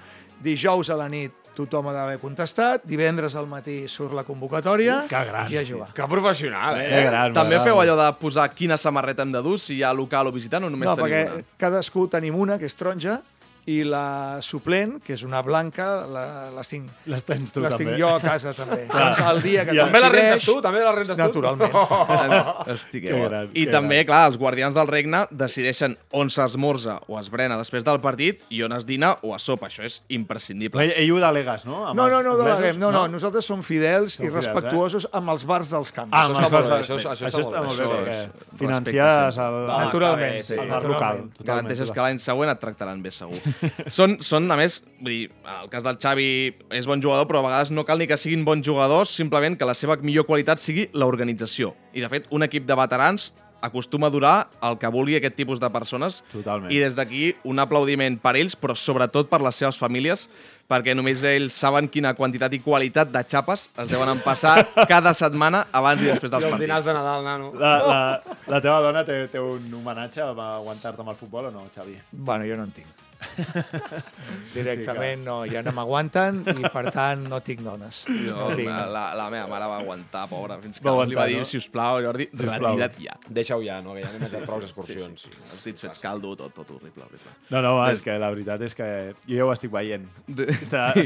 [0.46, 5.22] dijous a la nit tothom ha d'haver contestat, divendres al matí surt la convocatòria Que
[5.30, 5.88] gran, i a jugar.
[5.96, 6.90] Que professional, eh?
[6.92, 9.94] Que gran, També feu allò de posar quina samarreta hem de dur, si hi ha
[9.96, 11.46] local o visitant, o només No, teniu perquè una?
[11.64, 13.22] cadascú tenim una, que és taronja,
[13.68, 17.86] i la suplent, que és una blanca, la- les tinc, Les tens tu, les també.
[17.86, 18.86] tinc jo a casa, també.
[18.88, 19.16] Clar.
[19.16, 20.62] Doncs el dia que I També la rentes tu?
[20.62, 21.24] També la rentes tu?
[21.24, 21.72] Naturalment.
[22.76, 23.16] Estigueu.
[23.18, 27.30] Que gran, I que també, clar, els guardians del regne decideixen on s'esmorza o es
[27.34, 29.68] brena després del partit i on es dina o es sopa.
[29.72, 30.84] Això és imprescindible.
[30.86, 31.88] Ell, ell ho delegues, no?
[31.88, 32.78] Amb No, no, els no, deleguem.
[32.80, 34.54] No, no, nosaltres som fidels Som i fidels, eh?
[34.54, 36.14] respectuosos amb els bars dels camps.
[36.14, 38.20] Ah, Això amb els bars- això- això això està està molt bé, molt bé.
[38.30, 40.44] Això- financies el, Naturalment.
[40.44, 40.54] sí.
[40.54, 41.24] el bar local.
[41.40, 43.42] Garanteixes que l'any següent et tractaran bé, segur.
[43.90, 45.30] Són, són, a més, vull dir,
[45.62, 46.28] el cas del Xavi
[46.76, 49.68] és bon jugador, però a vegades no cal ni que siguin bons jugadors, simplement que
[49.68, 51.74] la seva millor qualitat sigui l'organització.
[51.94, 53.32] I, de fet, un equip de veterans
[53.66, 56.20] acostuma a durar el que vulgui aquest tipus de persones.
[56.30, 56.70] Totalment.
[56.70, 60.28] I des d'aquí, un aplaudiment per ells, però sobretot per les seves famílies,
[60.70, 64.56] perquè només ells saben quina quantitat i qualitat de xapes es deuen empassar
[64.92, 66.92] cada setmana abans i després I dels els dinars partits.
[66.92, 67.52] de Nadal, nano.
[67.58, 71.54] La, la, la teva dona té, té un homenatge, va aguantar-te amb el futbol o
[71.54, 71.98] no, Xavi?
[72.12, 73.05] Bueno, jo no en tinc.
[74.56, 78.04] Directament no, ja no m'aguanten i per tant no tinc dones.
[78.08, 78.70] Jo, No tinc.
[78.70, 81.50] la, la, meva mare va aguantar, pobra, fins que Va li va aguantar, dir, no?
[81.50, 82.76] si us plau, Jordi, Sisplau.
[82.78, 83.16] retira't ja.
[83.40, 83.92] Deixa-ho ja, no?
[83.98, 85.20] Que ja n'hem menjat prou excursions.
[85.42, 87.32] Els dits fets caldo, tot, tot horrible, horrible.
[87.52, 88.88] No, no, va, és que la veritat és que
[89.28, 90.06] jo ja ho estic veient.
[90.28, 91.04] De, Està- sí,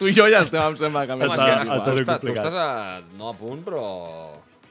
[0.00, 1.84] tu i jo ja estem, em sembla, que Home, més és Està- que està, està
[1.84, 2.46] tu, ben estàs, tu complicat.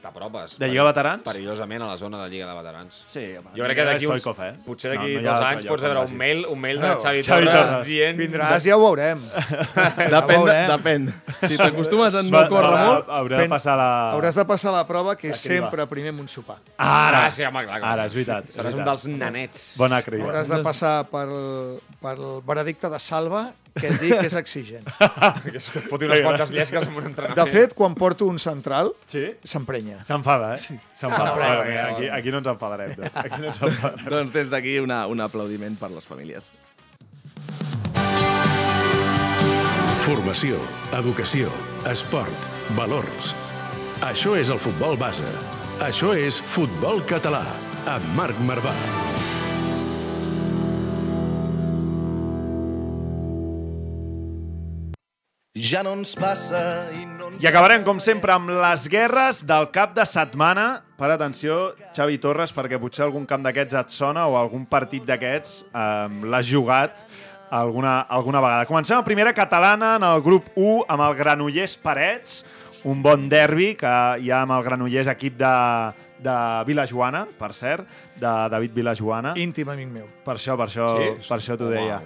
[0.08, 0.56] T'apropes.
[0.58, 1.22] De Lliga Veterans?
[1.28, 2.98] Perillosament a la zona de Lliga de Veterans.
[3.06, 4.22] Sí, home, Jo crec que d'aquí uns...
[4.24, 4.50] Stoikov, eh?
[4.66, 7.22] Potser d'aquí No, no dos anys pots veure un mail, un mail de No, Xavi,
[7.26, 7.86] Xavi Torres, Torres.
[7.86, 8.18] dient...
[8.18, 9.20] Vindràs, ja ho veurem.
[9.68, 10.72] Depèn, de, veurem.
[10.72, 11.06] depèn.
[11.44, 13.12] Si t'acostumes a no córrer molt...
[13.20, 13.88] Hauré de passar la...
[14.16, 16.58] Hauràs de passar la prova, que és sempre primer amb un sopar.
[16.80, 17.80] Ara, sí, home, clar.
[17.92, 18.48] Ara, és veritat.
[18.56, 19.64] Seràs un dels nanets.
[19.78, 20.28] Bona criba.
[20.30, 21.32] Hauràs de passar pel,
[22.02, 23.48] pel veredicte de salva,
[23.80, 24.84] que et dic que és exigent.
[25.48, 27.38] Que es foti unes quantes llesques amb un entrenament.
[27.38, 29.24] De fet, quan porto un central, Sí?
[29.44, 30.00] s'emprenya.
[30.04, 30.58] S'enfada, eh?
[30.62, 30.84] S'enfada.
[31.00, 32.94] S'enfada, Bueno, mira, aquí, aquí no ens enfadarem.
[32.96, 33.02] tu.
[33.14, 34.08] Aquí no ens enfadarem.
[34.08, 36.52] Doncs des d'aquí una, un aplaudiment per les famílies.
[40.08, 40.56] Formació,
[40.96, 41.50] educació,
[41.90, 42.46] esport,
[42.78, 43.34] valors.
[44.08, 45.26] Això és el futbol base.
[45.84, 47.44] Això és Futbol Català,
[47.86, 48.72] amb Marc Marvà.
[55.58, 56.60] Ja no ens passa
[56.94, 57.42] i no ens...
[57.42, 60.84] I acabarem, com sempre, amb les guerres del cap de setmana.
[60.98, 65.64] Per atenció, Xavi Torres, perquè potser algun camp d'aquests et sona o algun partit d'aquests
[65.72, 67.02] eh, l'has jugat
[67.50, 68.68] alguna, alguna vegada.
[68.70, 72.42] Comencem a primera catalana en el grup 1 amb el Granollers Parets,
[72.86, 75.54] un bon derbi que hi ha amb el Granollers equip de,
[76.22, 76.36] de
[76.68, 77.88] Vilajoana, per cert,
[78.20, 79.34] de David Vilajoana.
[79.42, 80.06] Íntim amic meu.
[80.26, 81.12] Per això, per això, Sí?
[81.26, 81.98] per això t'ho deia.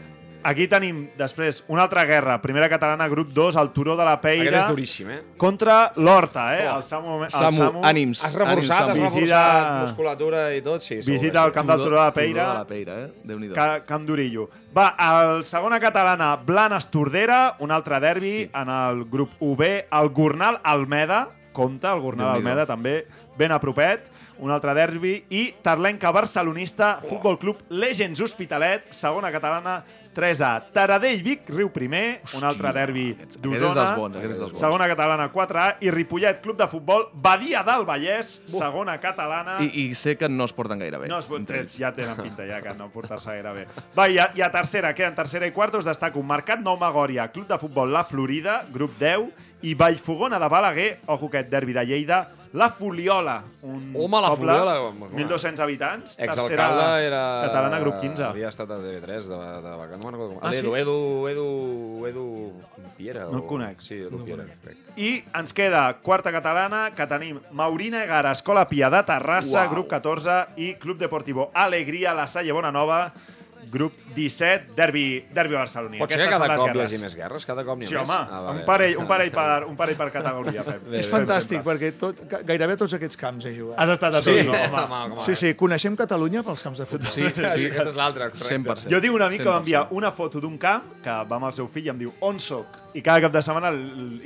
[0.43, 2.36] Aquí tenim, després, una altra guerra.
[2.43, 4.49] Primera catalana, grup 2, el Turó de la Peira.
[4.49, 5.18] Aquest és duríssim, eh?
[5.38, 6.66] Contra l'Horta, eh?
[6.68, 6.76] Oh.
[6.76, 8.24] El Samu, el Samu, Samu ànims.
[8.24, 11.01] Has reforçat, has Visita- reforçat musculatura i tot, sí.
[11.07, 12.43] Visita al camp del Turó de la Peira.
[12.43, 13.12] Turó de la Peira, eh?
[13.24, 13.55] Déu-n'hi-do.
[13.55, 14.49] Ca Camp d'Orillo.
[14.76, 18.51] Va, el segona catalana, Blanes Tordera, un altre derbi sí.
[18.55, 22.34] en el grup UB, el Gornal Almeda, compta, el Gornal.
[22.34, 24.09] Almeda també, ben a propet,
[24.43, 29.84] un altre derbi, i Tarlenca Barcelonista, Futbol Club Legends Hospitalet, segona catalana,
[30.14, 30.50] 3A.
[30.72, 33.06] Taradell Vic, Riu Primer, un altre derbi
[33.38, 33.86] d'Osona.
[34.58, 35.66] Segona catalana, 4A.
[35.86, 39.58] I Ripollet, Club de Futbol, Badia del Vallès, segona catalana.
[39.64, 41.08] I, I sé que no es porten gaire bé.
[41.10, 41.78] No, es, ells.
[41.78, 43.66] ja tenen pinta ja que no portar-se gaire bé.
[43.96, 47.30] Va, i a, i a tercera, queden tercera i quarta, us destaco Mercat Nou Magòria,
[47.32, 51.84] Club de Futbol La Florida, grup 10, i Vallfogona de Balaguer, ojo aquest derbi de
[51.86, 54.74] Lleida, La Foliola, un Home, la poble, Foliola.
[54.92, 57.20] 1.200 habitants, Exalcalde era...
[57.46, 58.24] catalana, grup 15.
[58.26, 60.03] Havia estat a TV3 de, de, de vacant.
[60.03, 60.44] No me'n recordo com.
[60.44, 60.59] Ah, sí?
[60.61, 60.96] Edu, Edu,
[61.30, 61.46] Edu,
[62.11, 62.26] Edu
[62.98, 63.24] Piera.
[63.32, 63.80] No o- conec.
[63.80, 64.61] Sí, Edu No Piera, conec.
[64.66, 64.76] crec.
[65.00, 69.70] I ens queda quarta catalana, que tenim Maurina Egara, Escola Pia de Terrassa, Uau.
[69.78, 73.14] grup 14, i Club Deportivo Alegria, La Salle Bonanova,
[73.72, 75.98] grup 17, derbi, derbi barceloní.
[76.02, 77.46] Pot ser que cada cop hi hagi més guerres?
[77.48, 78.02] Cada cop n'hi ha Sí, més?
[78.04, 78.64] home, Ah, va un, bé.
[78.68, 80.62] parell, un, parell per, un parell per categoria.
[80.68, 80.82] Fem.
[81.00, 83.78] És fantàstic, perquè tot, ga- gairebé tots aquests camps he jugat.
[83.80, 84.82] Has estat a tots, no, home.
[84.82, 87.10] Home, home, Sí, sí, coneixem Catalunya pels camps de futbol.
[87.10, 87.96] Sí, sí, sí, aquesta és.
[88.52, 88.90] 100%.
[88.92, 91.68] Jo tinc un amic que m'envia una foto d'un camp que va amb el seu
[91.72, 92.78] fill i em diu on soc?
[92.92, 93.70] I cada cap de setmana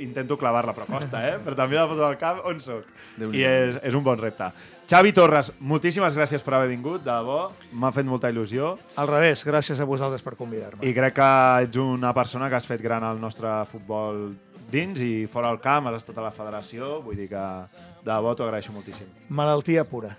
[0.03, 1.37] intento clavar-la, però costa, eh?
[1.43, 2.83] Però també la foto del camp, on soc?
[3.31, 4.51] I és, és un bon repte.
[4.87, 7.49] Xavi Torres, moltíssimes gràcies per haver vingut, de debò.
[7.75, 8.69] M'ha fet molta il·lusió.
[8.95, 10.79] Al revés, gràcies a vosaltres per convidar-me.
[10.87, 11.31] I crec que
[11.65, 14.29] ets una persona que has fet gran el nostre futbol
[14.71, 17.43] dins i fora del camp, has estat a la federació, vull dir que
[17.99, 19.11] de debò t'ho agraeixo moltíssim.
[19.27, 20.13] Malaltia pura.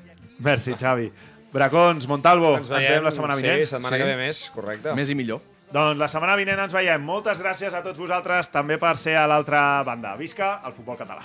[0.44, 1.08] Merci, Xavi.
[1.48, 3.64] Bracons, Montalvo, ens veiem, la setmana vinent.
[3.64, 4.92] Sí, setmana que ve més, correcte.
[4.92, 5.40] Més i millor.
[5.72, 7.00] Doncs la setmana vinent ens veiem.
[7.00, 10.12] Moltes gràcies a tots vosaltres també per ser a l'altra banda.
[10.20, 11.24] Visca el futbol català.